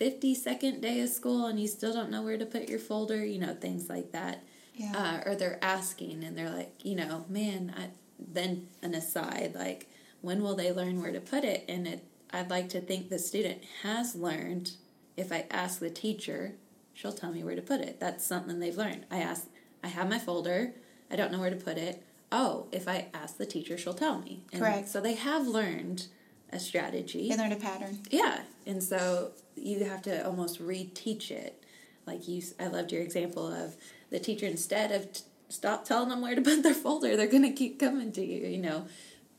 [0.00, 3.38] 52nd day of school and you still don't know where to put your folder, you
[3.38, 4.42] know, things like that.
[4.74, 4.92] Yeah.
[5.24, 9.88] Uh, or they're asking and they're like, you know, man, I, then an aside, like,
[10.20, 11.64] when will they learn where to put it?
[11.68, 14.72] And it, I'd like to think the student has learned
[15.16, 16.54] if I ask the teacher,
[16.92, 18.00] she'll tell me where to put it.
[18.00, 19.06] That's something they've learned.
[19.10, 19.46] I ask,
[19.82, 20.72] I have my folder.
[21.10, 22.02] I don't know where to put it.
[22.32, 24.42] Oh, if I ask the teacher, she'll tell me.
[24.52, 24.88] And Correct.
[24.88, 26.08] So they have learned
[26.52, 27.28] a strategy.
[27.28, 28.00] They learned a pattern.
[28.10, 31.62] Yeah, and so you have to almost reteach it.
[32.06, 33.76] Like you, I loved your example of
[34.10, 37.42] the teacher instead of t- stop telling them where to put their folder, they're going
[37.42, 38.46] to keep coming to you.
[38.46, 38.86] You know,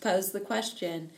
[0.01, 1.11] pose the question,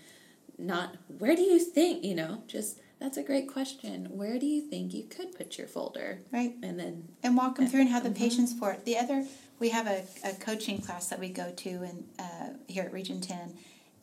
[0.58, 2.04] not where do you think.
[2.04, 4.08] You know, just that's a great question.
[4.12, 6.20] Where do you think you could put your folder?
[6.32, 6.56] Right.
[6.62, 8.86] And then and walk them through and have the patience for it.
[8.86, 9.26] The other,
[9.60, 13.22] we have a, a coaching class that we go to and uh, here at Region
[13.22, 13.54] Ten,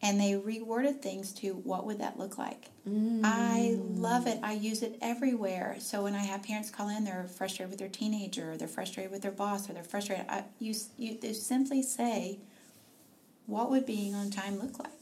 [0.07, 2.71] and they reworded things to what would that look like.
[2.87, 3.99] I mm.
[3.99, 4.39] love it.
[4.43, 5.77] I use it everywhere.
[5.81, 9.11] So when I have parents call in, they're frustrated with their teenager, or they're frustrated
[9.11, 10.27] with their boss, or they're frustrated.
[10.29, 12.39] I, you you they simply say,
[13.47, 14.93] "What would being on time look like?"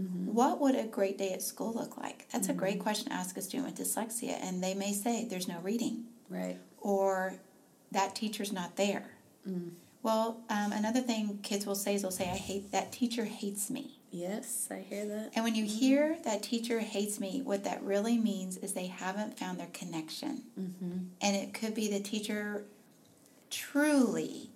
[0.00, 0.32] Mm-hmm.
[0.32, 2.26] What would a great day at school look like?
[2.32, 2.82] That's a great mm-hmm.
[2.82, 6.56] question to ask a student with dyslexia, and they may say, "There's no reading." right.
[6.80, 7.34] or
[7.92, 9.04] that teacher's not there.
[9.48, 9.72] Mm.
[10.02, 13.70] Well, um, another thing kids will say is they'll say, I hate that teacher hates
[13.70, 13.98] me.
[14.12, 15.32] Yes, I hear that.
[15.34, 15.78] And when you mm-hmm.
[15.78, 20.42] hear that teacher hates me, what that really means is they haven't found their connection.
[20.60, 20.98] Mm-hmm.
[21.22, 22.64] And it could be the teacher
[23.50, 24.50] truly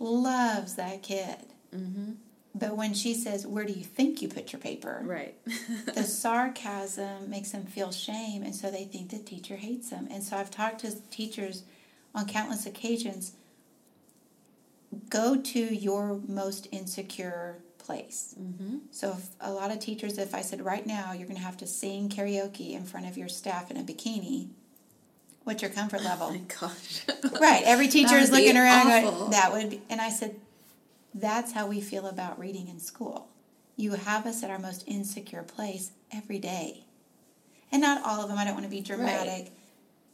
[0.00, 1.36] loves that kid.
[1.74, 2.12] Mm-hmm.
[2.56, 5.00] But when she says, Where do you think you put your paper?
[5.04, 5.36] Right.
[5.94, 10.08] the sarcasm makes them feel shame, and so they think the teacher hates them.
[10.10, 11.62] And so I've talked to teachers
[12.16, 13.32] on countless occasions
[15.10, 17.58] go to your most insecure
[17.88, 18.34] place.
[18.38, 18.76] Mm-hmm.
[18.90, 21.56] So, if a lot of teachers, if I said right now you're going to have
[21.56, 24.48] to sing karaoke in front of your staff in a bikini,
[25.44, 26.26] what's your comfort level?
[26.26, 26.46] oh level?
[26.46, 27.40] my gosh.
[27.40, 27.62] Right.
[27.64, 30.36] Every teacher is looking around going, that would be, and I said,
[31.14, 33.28] that's how we feel about reading in school.
[33.76, 36.84] You have us at our most insecure place every day.
[37.72, 39.52] And not all of them, I don't want to be dramatic.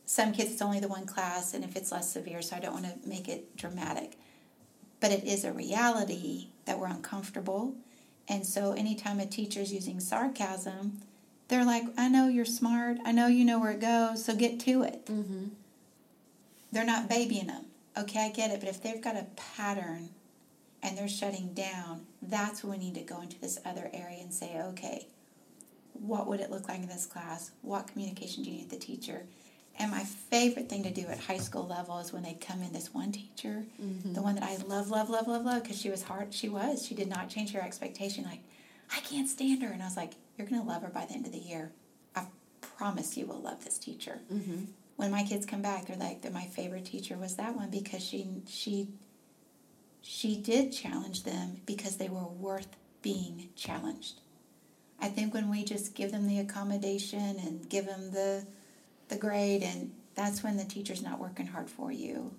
[0.07, 2.75] Some kids, it's only the one class, and if it's less severe, so I don't
[2.75, 4.17] want to make it dramatic.
[5.05, 7.75] But it is a reality that we're uncomfortable.
[8.27, 11.03] And so anytime a teacher's using sarcasm,
[11.49, 12.97] they're like, I know you're smart.
[13.05, 15.49] I know you know where it goes, so get to it mm-hmm.
[16.73, 17.67] they're not babying them.
[17.99, 20.09] Okay, I get it, but if they've got a pattern
[20.83, 24.33] and they're shutting down, that's when we need to go into this other area and
[24.33, 25.07] say, okay,
[25.93, 27.51] what would it look like in this class?
[27.61, 29.25] What communication do you need the teacher?
[29.79, 32.73] And my favorite thing to do at high school level is when they come in.
[32.73, 34.23] This one teacher, the mm-hmm.
[34.23, 36.33] one that I love, love, love, love, love, because she was hard.
[36.33, 36.87] She was.
[36.87, 38.25] She did not change her expectation.
[38.25, 38.41] Like,
[38.95, 41.27] I can't stand her, and I was like, you're gonna love her by the end
[41.27, 41.73] of the year.
[42.15, 42.27] I
[42.61, 44.65] promise you will love this teacher mm-hmm.
[44.97, 48.03] when my kids come back, they're like, "That my favorite teacher was that one because
[48.03, 48.89] she she
[50.03, 54.21] she did challenge them because they were worth being challenged."
[55.01, 58.47] I think when we just give them the accommodation and give them the
[59.15, 62.35] the grade, and that's when the teacher's not working hard for you.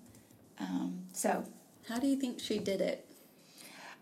[0.59, 1.43] Um, so
[1.87, 3.05] How do you think she did it?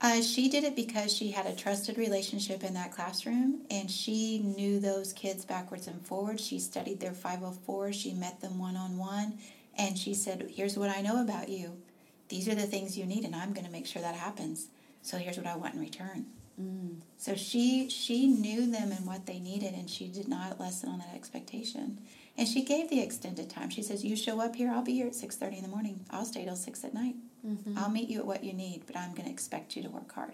[0.01, 4.39] uh, she did it because she had a trusted relationship in that classroom and she
[4.39, 6.45] knew those kids backwards and forwards.
[6.45, 9.37] She studied their 504, she met them one on one,
[9.77, 11.77] and she said, Here's what I know about you.
[12.29, 14.67] These are the things you need, and I'm going to make sure that happens.
[15.01, 16.25] So here's what I want in return.
[17.17, 20.99] So she she knew them and what they needed, and she did not lessen on
[20.99, 21.99] that expectation.
[22.37, 23.69] And she gave the extended time.
[23.69, 26.05] She says, "You show up here, I'll be here at six thirty in the morning.
[26.11, 27.15] I'll stay till six at night.
[27.75, 30.11] I'll meet you at what you need, but I'm going to expect you to work
[30.13, 30.33] hard."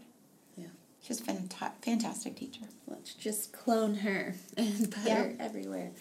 [0.57, 0.67] Yeah.
[1.01, 2.65] She's a fanta- fantastic teacher.
[2.87, 5.15] Let's just clone her and put Yeah.
[5.23, 5.91] her everywhere.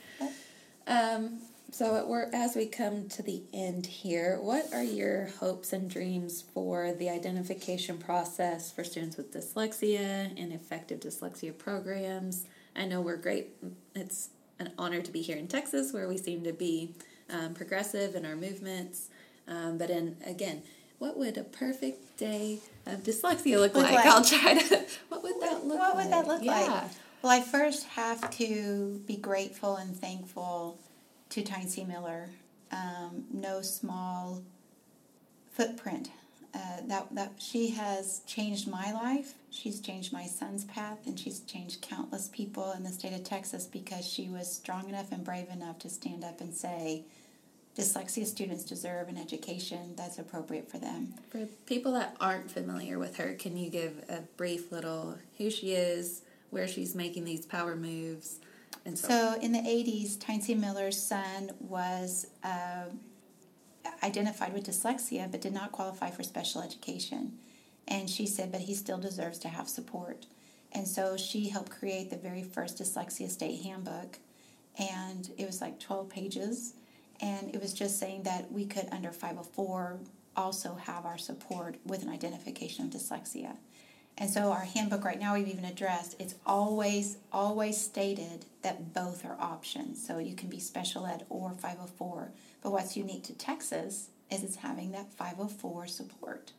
[0.87, 1.41] Um,
[1.71, 6.43] so we're, as we come to the end here, what are your hopes and dreams
[6.55, 12.47] for the identification process for students with dyslexia and effective dyslexia programs?
[12.75, 13.49] I know we're great.
[13.95, 16.95] It's an honor to be here in Texas, where we seem to be
[17.29, 19.09] um, progressive in our movements.
[19.47, 20.63] Um, but in again,
[20.99, 23.95] what would a perfect day of dyslexia look Look like?
[23.95, 24.07] like.
[24.07, 24.85] I'll try to.
[25.09, 26.05] What would that look what like?
[26.05, 26.53] would that look yeah.
[26.53, 26.91] like?
[27.23, 30.79] Well, I first have to be grateful and thankful
[31.31, 31.85] to Tyne C.
[31.85, 32.31] Miller.
[32.71, 34.43] Um, no small
[35.53, 36.11] footprint.
[36.55, 39.35] Uh, that that she has changed my life.
[39.51, 43.67] She's changed my son's path, and she's changed countless people in the state of Texas
[43.67, 47.05] because she was strong enough and brave enough to stand up and say,
[47.77, 53.17] "Dyslexia students deserve an education that's appropriate for them." For people that aren't familiar with
[53.19, 57.77] her, can you give a brief little who she is, where she's making these power
[57.77, 58.41] moves,
[58.85, 60.55] and so, So in the 80s, Tyne C.
[60.55, 62.87] Miller's son was uh,
[64.03, 67.39] identified with dyslexia but did not qualify for special education.
[67.87, 70.27] And she said, but he still deserves to have support.
[70.73, 74.19] And so she helped create the very first dyslexia state handbook.
[74.79, 76.75] and it was like 12 pages.
[77.21, 79.99] And it was just saying that we could, under 504,
[80.37, 83.57] also have our support with an identification of dyslexia.
[84.21, 89.25] And so our handbook right now we've even addressed it's always always stated that both
[89.25, 90.05] are options.
[90.05, 92.33] So you can be special ed or 504.
[92.61, 96.53] But what's unique to Texas is it's having that 504 support.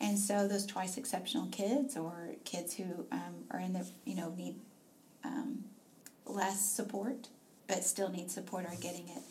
[0.00, 4.34] And so those twice exceptional kids or kids who um, are in the you know
[4.36, 4.56] need
[5.24, 5.64] um,
[6.26, 7.28] less support
[7.66, 9.22] but still need support are getting it.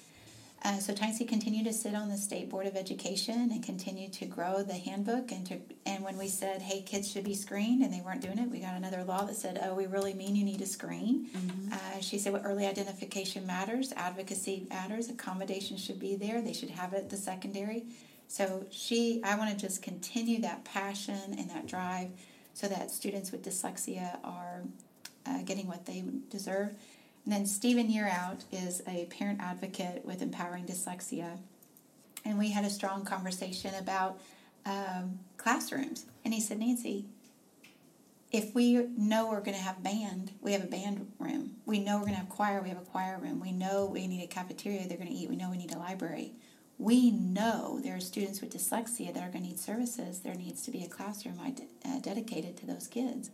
[0.64, 4.26] Uh, so Tincy continued to sit on the state board of education and continued to
[4.26, 5.58] grow the handbook and to
[5.88, 8.60] and when we said hey kids should be screened and they weren't doing it we
[8.60, 11.30] got another law that said oh we really mean you need to screen.
[11.36, 11.74] Mm-hmm.
[11.74, 16.70] uh, she said well, early identification matters advocacy matters accommodation should be there they should
[16.70, 17.86] have it at the secondary.
[18.28, 22.10] So she i want to just continue that passion and that drive
[22.54, 24.62] so that students with dyslexia are
[25.26, 26.76] uh, getting what they deserve
[27.26, 31.38] and then Stephen Yearout is a parent advocate with Empowering Dyslexia.
[32.26, 34.20] And we had a strong conversation about
[34.66, 36.06] um, classrooms.
[36.26, 37.06] And he said, Nancy,
[38.32, 41.58] if we know we're going to have band, we have a band room.
[41.66, 43.40] We know we're going to have choir, we have a choir room.
[43.40, 45.30] We know we need a cafeteria they're going to eat.
[45.30, 46.34] We know we need a library.
[46.78, 50.20] We know there are students with dyslexia that are going to need services.
[50.20, 51.40] There needs to be a classroom
[51.86, 53.30] uh, dedicated to those kids.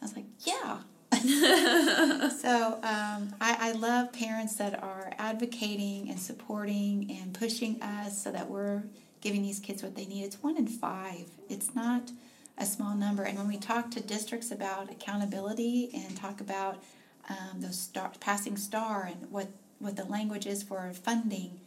[0.00, 0.80] I was like, yeah,
[2.40, 8.32] so um, I, I love parents that are advocating and supporting and pushing us so
[8.32, 8.82] that we're
[9.20, 10.24] giving these kids what they need.
[10.24, 11.28] It's one in five.
[11.48, 12.10] It's not
[12.58, 13.22] a small number.
[13.22, 16.82] And when we talk to districts about accountability and talk about
[17.28, 19.48] um, those STAAR, passing STAAR and what,
[19.78, 21.60] what the language is for funding,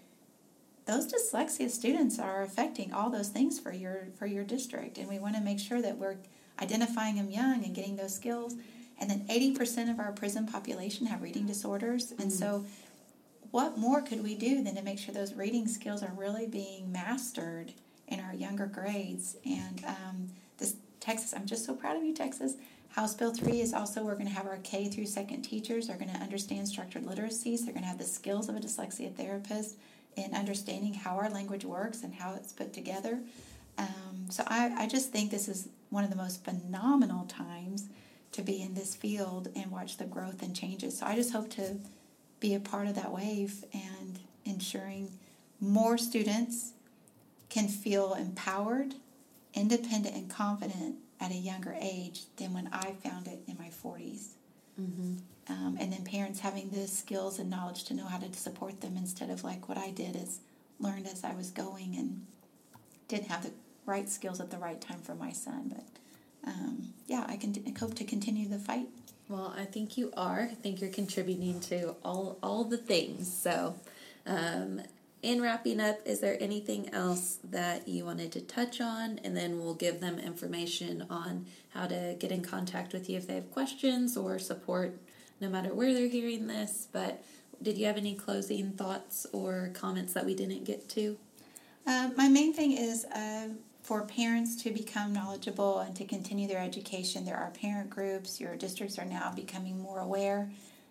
[0.86, 4.98] those dyslexia students are affecting all those things for your for your district.
[5.00, 6.18] And we want to make sure that we're
[6.62, 8.56] identifying them young and getting those skills
[9.00, 12.12] and then 80% of our prison population have reading disorders.
[12.12, 12.66] And mm so,
[13.52, 16.92] what more could we do than to make sure those reading skills are really being
[16.92, 17.72] mastered
[18.10, 19.38] in our younger grades?
[19.46, 22.56] And um, this Texas, I'm just so proud of you, Texas.
[22.90, 25.98] House Bill 3 is also we're going to have our K through second teachers are
[25.98, 27.64] going to understand structured literacies.
[27.64, 29.78] They're going to have the skills of a dyslexia therapist
[30.16, 33.20] in understanding how our language works and how it's put together.
[33.78, 37.90] Um, so I, I just think this is one of the most phenomenal times
[38.36, 41.00] to be in this field and watch the growth and changes.
[41.00, 41.78] So I just hope to
[42.40, 45.12] be a part of that wave and ensuring
[45.60, 46.74] more students
[47.50, 48.96] can feel empowered,
[49.54, 54.34] independent, and confident at a younger age than when I found it in my 40s.
[54.80, 55.16] Mm-hmm.
[55.48, 58.98] Um, and then parents having the skills and knowledge to know how to support them
[58.98, 60.40] instead of like what I did is
[60.80, 62.26] learned as I was going and
[63.08, 63.52] didn't have the
[63.86, 65.72] right skills at the right time for my son.
[65.74, 65.86] But
[66.46, 68.88] um, yeah, I can I hope to continue the fight.
[69.28, 70.42] Well, I think you are.
[70.52, 73.32] I think you're contributing to all all the things.
[73.32, 73.76] So,
[74.26, 74.82] um,
[75.22, 79.20] in wrapping up, is there anything else that you wanted to touch on?
[79.24, 83.26] And then we'll give them information on how to get in contact with you if
[83.26, 85.00] they have questions or support,
[85.42, 86.88] no matter where they're hearing this.
[86.92, 87.24] But
[87.62, 91.18] did you have any closing thoughts or comments that we didn't get to?
[91.88, 93.48] Uh, my main thing is uh,
[93.86, 97.24] for parents to become knowledgeable and to continue their education.
[97.24, 100.50] There are parent groups, your districts are now becoming more aware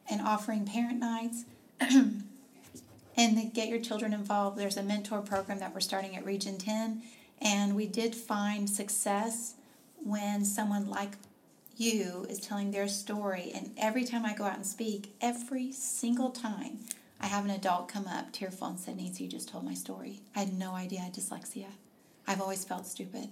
[0.09, 1.45] and offering parent nights.
[1.81, 7.03] and get your children involved, there's a mentor program that we're starting at Region 10.
[7.41, 9.55] And we did find success
[9.97, 11.17] when someone like
[11.77, 13.51] you is telling their story.
[13.53, 16.79] And every time I go out and speak, every single time,
[17.21, 20.21] I have an adult come up tearful and said, Nancy, you just told my story.
[20.37, 21.67] I had no idea I had dyslexia.
[22.27, 23.29] I've always felt stupid.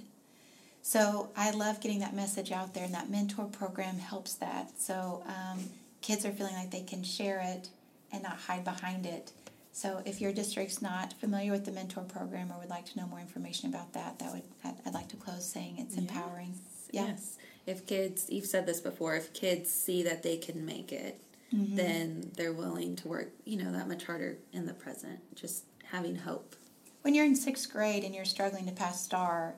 [0.83, 4.81] So I love getting that message out there, and that mentor program helps that.
[4.81, 5.61] So um,
[6.01, 7.69] kids are feeling like they can share it
[8.13, 9.33] and not hide behind it.
[9.73, 13.07] So if your district's not familiar with the mentor program or would like to know
[13.07, 16.03] more information about that, that would I'd like to close saying it's yes.
[16.03, 16.55] empowering.
[16.91, 17.07] Yeah.
[17.07, 17.39] Yes.
[17.65, 21.21] If kids, you've said this before, if kids see that they can make it,
[21.55, 21.77] mm-hmm.
[21.77, 25.21] then they're willing to work, you know, that much harder in the present.
[25.35, 26.55] Just having hope
[27.03, 29.55] when you're in sixth grade and you're struggling to pass STAAR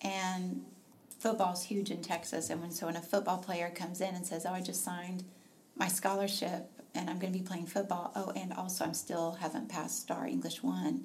[0.00, 0.64] and
[1.18, 4.46] football's huge in Texas and when so when a football player comes in and says,
[4.46, 5.24] "Oh, I just signed
[5.76, 8.12] my scholarship and I'm going to be playing football.
[8.14, 11.04] Oh, and also I'm still haven't passed STAAR English 1."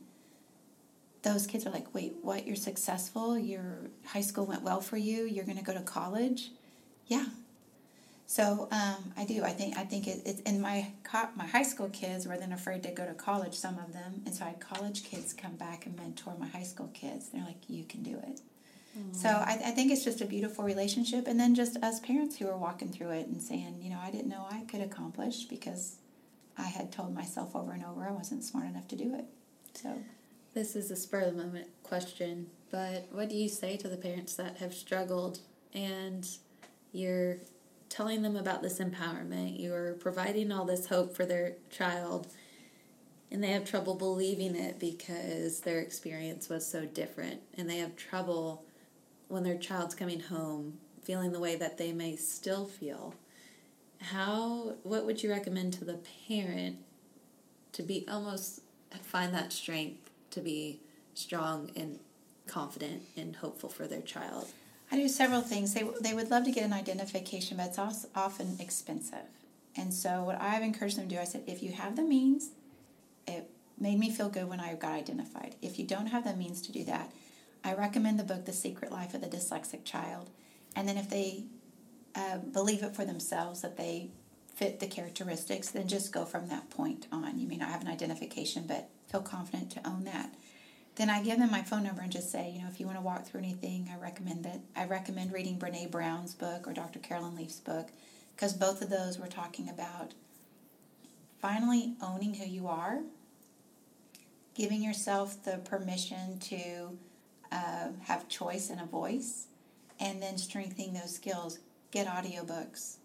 [1.21, 2.45] Those kids are like, "Wait, what?
[2.47, 3.37] You're successful?
[3.37, 5.25] Your high school went well for you?
[5.25, 6.51] You're going to go to college?"
[7.07, 7.25] Yeah,
[8.29, 9.43] so um, I do.
[9.43, 12.51] I think I think it, it's in my co- my high school kids were then
[12.51, 13.55] afraid to go to college.
[13.55, 16.61] Some of them, and so I had college kids come back and mentor my high
[16.61, 17.29] school kids.
[17.29, 18.41] They're like, "You can do it."
[18.95, 19.13] Mm-hmm.
[19.13, 22.47] So I, I think it's just a beautiful relationship, and then just us parents who
[22.47, 25.95] are walking through it and saying, you know, I didn't know I could accomplish because
[26.55, 29.25] I had told myself over and over I wasn't smart enough to do it.
[29.73, 29.89] So
[30.53, 33.97] This is a spur of the moment question, but what do you say to the
[33.97, 35.39] parents that have struggled
[35.73, 36.27] and
[36.91, 37.37] you're
[37.99, 42.27] telling them about this empowerment, you're providing all this hope for their child,
[43.29, 47.93] and they have trouble believing it because their experience was so different, and they have
[47.97, 48.63] trouble
[49.27, 53.15] when their child's coming home feeling the way that they may still feel?
[53.99, 56.77] How, what would you recommend to the parent
[57.73, 58.61] to be almost
[59.01, 60.79] find that strength to be
[61.15, 61.99] strong and
[62.47, 64.47] confident and hopeful for their child.
[64.91, 65.73] I do several things.
[65.73, 69.25] They, they would love to get an identification, but it's also often expensive.
[69.75, 72.49] And so, what I've encouraged them to do, I said, if you have the means,
[73.27, 75.55] it made me feel good when I got identified.
[75.61, 77.11] If you don't have the means to do that,
[77.63, 80.31] I recommend the book The Secret Life of the Dyslexic Child.
[80.75, 81.43] And then, if they
[82.15, 84.09] uh, believe it for themselves that they
[84.55, 87.39] fit the characteristics, then just go from that point on.
[87.39, 90.33] You may not have an identification, but feel confident to own that.
[90.99, 92.97] Then I give them my phone number and just say, you know, if you want
[92.97, 94.59] to walk through anything, I recommend that.
[94.75, 96.99] I recommend reading Brene Brown's book or Dr.
[96.99, 97.87] Carolyn Leaf's book
[98.35, 100.13] because both of those were talking about
[101.41, 102.99] finally owning who you are,
[104.55, 106.97] giving yourself the permission to
[107.49, 109.47] uh, have choice and a voice,
[110.01, 111.59] and then strengthening those skills.
[111.91, 112.97] Get audiobooks,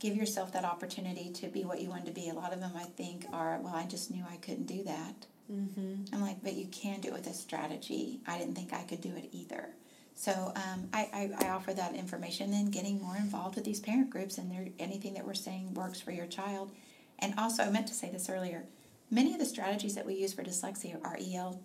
[0.00, 2.28] give yourself that opportunity to be what you want to be.
[2.28, 5.26] A lot of them, I think, are, well, I just knew I couldn't do that.
[5.50, 6.14] Mm-hmm.
[6.14, 8.20] I'm like, but you can do it with a strategy.
[8.26, 9.70] I didn't think I could do it either.
[10.14, 14.10] So um, I, I, I, offer that information, then getting more involved with these parent
[14.10, 16.72] groups and anything that we're saying works for your child.
[17.20, 18.64] And also, I meant to say this earlier,
[19.12, 21.60] many of the strategies that we use for dyslexia our EL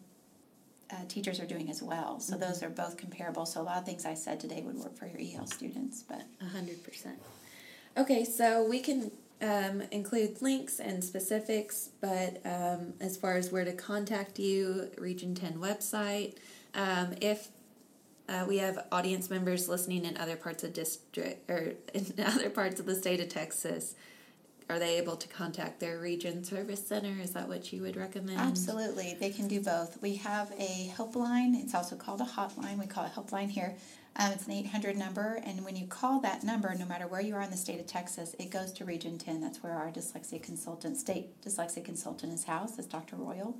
[0.91, 2.19] uh, teachers are doing as well.
[2.19, 2.43] So mm-hmm.
[2.43, 3.47] those are both comparable.
[3.47, 6.03] So a lot of things I said today would work for your EL students.
[6.03, 7.07] But 100%.
[7.97, 9.11] Okay, so we can
[9.43, 15.35] um, include links and specifics, but um, as far as where to contact you, Region
[15.35, 16.35] 10 website.
[16.73, 17.49] Um, if
[18.29, 22.79] uh, we have audience members listening in other parts of district or in other parts
[22.79, 23.95] of the state of Texas,
[24.69, 27.21] are they able to contact their region service center?
[27.21, 28.39] Is that what you would recommend?
[28.39, 30.01] Absolutely, they can do both.
[30.01, 31.61] We have a helpline.
[31.61, 32.79] It's also called a hotline.
[32.79, 33.75] We call it helpline here
[34.15, 37.35] um, it's an 800 number, and when you call that number, no matter where you
[37.35, 39.41] are in the state of Texas, it goes to Region 10.
[39.41, 42.77] That's where our dyslexia consultant, state dyslexia consultant, is housed.
[42.77, 43.15] That's Dr.
[43.15, 43.57] Royal.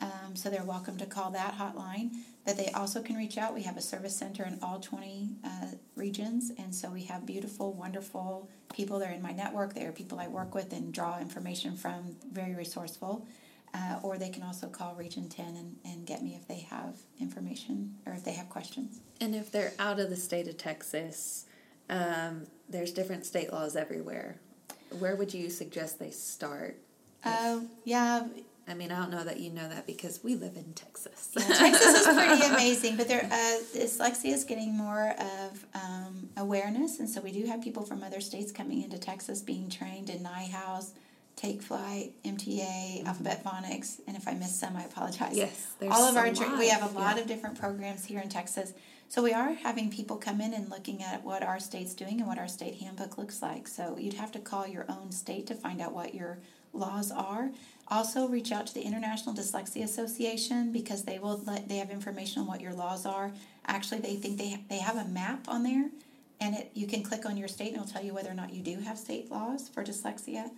[0.00, 2.10] Um, so they're welcome to call that hotline.
[2.44, 3.54] That they also can reach out.
[3.54, 5.48] We have a service center in all 20 uh,
[5.94, 8.98] regions, and so we have beautiful, wonderful people.
[8.98, 9.74] They're in my network.
[9.74, 12.16] They are people I work with and draw information from.
[12.32, 13.26] Very resourceful.
[13.74, 16.94] Uh, or they can also call Region 10 and, and get me if they have
[17.18, 19.00] information or if they have questions.
[19.20, 21.46] And if they're out of the state of Texas,
[21.90, 24.36] um, there's different state laws everywhere.
[25.00, 26.78] Where would you suggest they start?
[27.24, 28.28] Uh, yeah.
[28.68, 31.32] I mean, I don't know that you know that because we live in Texas.
[31.36, 36.98] Yeah, Texas is pretty amazing, but there, uh, dyslexia is getting more of um, awareness,
[36.98, 40.20] and so we do have people from other states coming into Texas being trained in
[40.20, 40.92] Neuhaus
[41.36, 43.06] Take Flight, MTA, mm-hmm.
[43.06, 45.36] Alphabet Phonics, and if I missed some, I apologize.
[45.36, 47.22] Yes, all of our tra- we have a lot yeah.
[47.22, 48.72] of different programs here in Texas.
[49.08, 52.28] So we are having people come in and looking at what our state's doing and
[52.28, 53.68] what our state handbook looks like.
[53.68, 56.38] So you'd have to call your own state to find out what your
[56.72, 57.50] laws are.
[57.88, 62.42] Also, reach out to the International Dyslexia Association because they will let, they have information
[62.42, 63.32] on what your laws are.
[63.66, 65.90] Actually, they think they they have a map on there,
[66.40, 68.52] and it you can click on your state and it'll tell you whether or not
[68.52, 70.50] you do have state laws for dyslexia.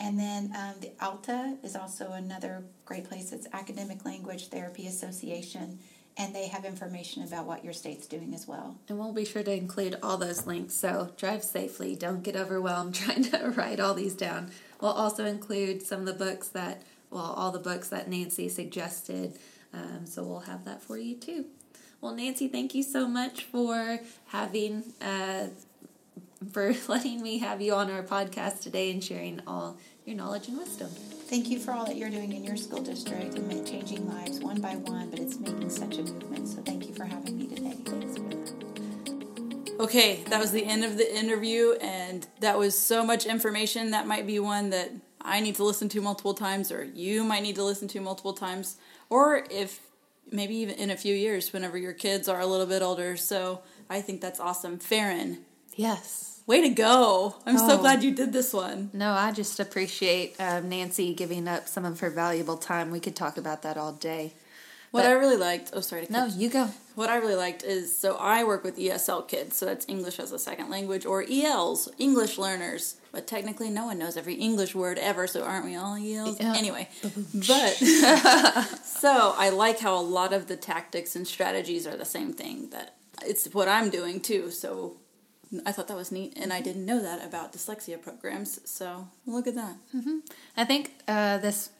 [0.00, 3.32] And then um, the ALTA is also another great place.
[3.32, 5.78] It's Academic Language Therapy Association,
[6.16, 8.76] and they have information about what your state's doing as well.
[8.88, 10.74] And we'll be sure to include all those links.
[10.74, 11.94] So drive safely.
[11.94, 14.50] Don't get overwhelmed trying to write all these down.
[14.80, 19.38] We'll also include some of the books that, well, all the books that Nancy suggested.
[19.72, 21.46] Um, so we'll have that for you too.
[22.00, 24.82] Well, Nancy, thank you so much for having.
[25.00, 25.46] Uh,
[26.46, 30.58] for letting me have you on our podcast today and sharing all your knowledge and
[30.58, 30.88] wisdom.
[30.88, 34.60] Thank you for all that you're doing in your school district and changing lives one
[34.60, 36.48] by one, but it's making such a movement.
[36.48, 37.74] So thank you for having me today.
[37.84, 39.80] Thanks for that.
[39.80, 43.90] Okay, that was the end of the interview, and that was so much information.
[43.90, 47.42] That might be one that I need to listen to multiple times, or you might
[47.42, 48.76] need to listen to multiple times,
[49.10, 49.80] or if
[50.30, 53.16] maybe even in a few years, whenever your kids are a little bit older.
[53.16, 54.78] So I think that's awesome.
[54.78, 55.44] Farron.
[55.76, 56.42] Yes.
[56.46, 57.36] Way to go.
[57.46, 57.68] I'm oh.
[57.68, 58.90] so glad you did this one.
[58.92, 62.90] No, I just appreciate um, Nancy giving up some of her valuable time.
[62.90, 64.34] We could talk about that all day.
[64.90, 66.70] What But- I really liked, oh, sorry to No, you go.
[66.94, 70.30] What I really liked is so I work with ESL kids, so that's English as
[70.30, 72.96] a second language, or ELs, English learners.
[73.10, 76.38] But technically, no one knows every English word ever, so aren't we all ELs?
[76.38, 76.54] Yeah.
[76.54, 77.72] Anyway, but
[78.84, 82.70] so I like how a lot of the tactics and strategies are the same thing.
[82.70, 82.94] That
[83.24, 84.52] it's what I'm doing too.
[84.52, 84.98] So
[85.66, 88.60] I thought that was neat, and I didn't know that about dyslexia programs.
[88.68, 89.76] So look at that.
[90.56, 91.70] I think uh, this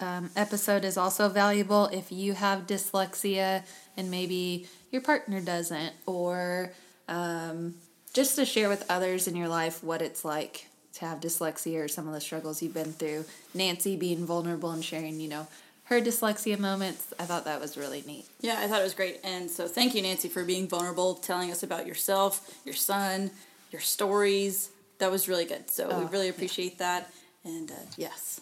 [0.00, 3.64] um, episode is also valuable if you have dyslexia
[3.96, 6.72] and maybe your partner doesn't, or
[7.08, 7.74] um,
[8.12, 11.88] just to share with others in your life what it's like to have dyslexia or
[11.88, 13.24] some of the struggles you've been through.
[13.54, 15.46] Nancy being vulnerable and sharing, you know,
[15.86, 17.12] her dyslexia moments.
[17.18, 18.26] I thought that was really neat.
[18.40, 19.20] Yeah, I thought it was great.
[19.24, 23.30] And so thank you, Nancy, for being vulnerable, telling us about yourself, your son,
[23.72, 24.70] your stories.
[24.98, 25.70] That was really good.
[25.70, 27.10] So we Oh, really appreciate that.
[27.44, 28.40] And uh, yes,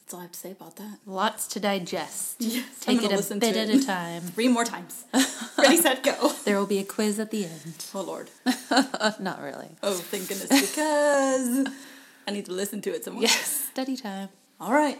[0.00, 0.98] that's all I have to say about that.
[1.06, 2.36] Lots to digest.
[2.40, 4.22] Yes, Take it a bit to at a time.
[4.34, 5.04] Three more times.
[5.58, 6.32] Ready, set, go.
[6.44, 7.84] There will be a quiz at the end.
[7.94, 8.30] Oh, Lord.
[9.18, 9.68] Not really.
[9.82, 11.68] Oh, thank goodness, because
[12.28, 13.22] I need to listen to it some more.
[13.22, 14.28] Yes, study time.
[14.60, 14.98] All right.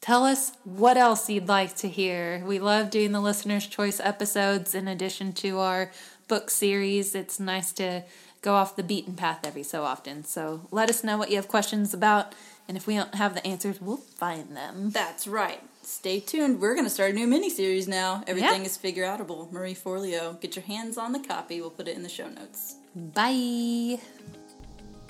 [0.00, 2.42] Tell us what else you'd like to hear.
[2.46, 5.90] We love doing the listener's choice episodes in addition to our
[6.26, 7.14] book series.
[7.14, 8.04] It's nice to
[8.40, 10.24] go off the beaten path every so often.
[10.24, 12.34] So let us know what you have questions about,
[12.66, 14.90] and if we don't have the answers, we'll find them.
[14.90, 15.60] That's right.
[15.82, 16.60] Stay tuned.
[16.60, 18.22] We're going to start a new mini series now.
[18.26, 18.66] Everything Yeah.
[18.66, 19.52] is figure outable.
[19.52, 20.40] Marie Forleo.
[20.40, 21.60] Get your hands on the copy.
[21.60, 22.76] We'll put it in the show notes.
[22.94, 23.98] Bye.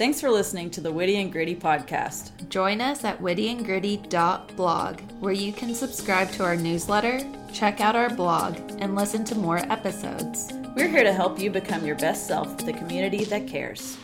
[0.01, 2.49] Thanks for listening to the Witty and Gritty podcast.
[2.49, 7.21] Join us at wittyandgritty.blog, where you can subscribe to our newsletter,
[7.53, 10.55] check out our blog, and listen to more episodes.
[10.75, 13.99] We're here to help you become your best self with a community that cares.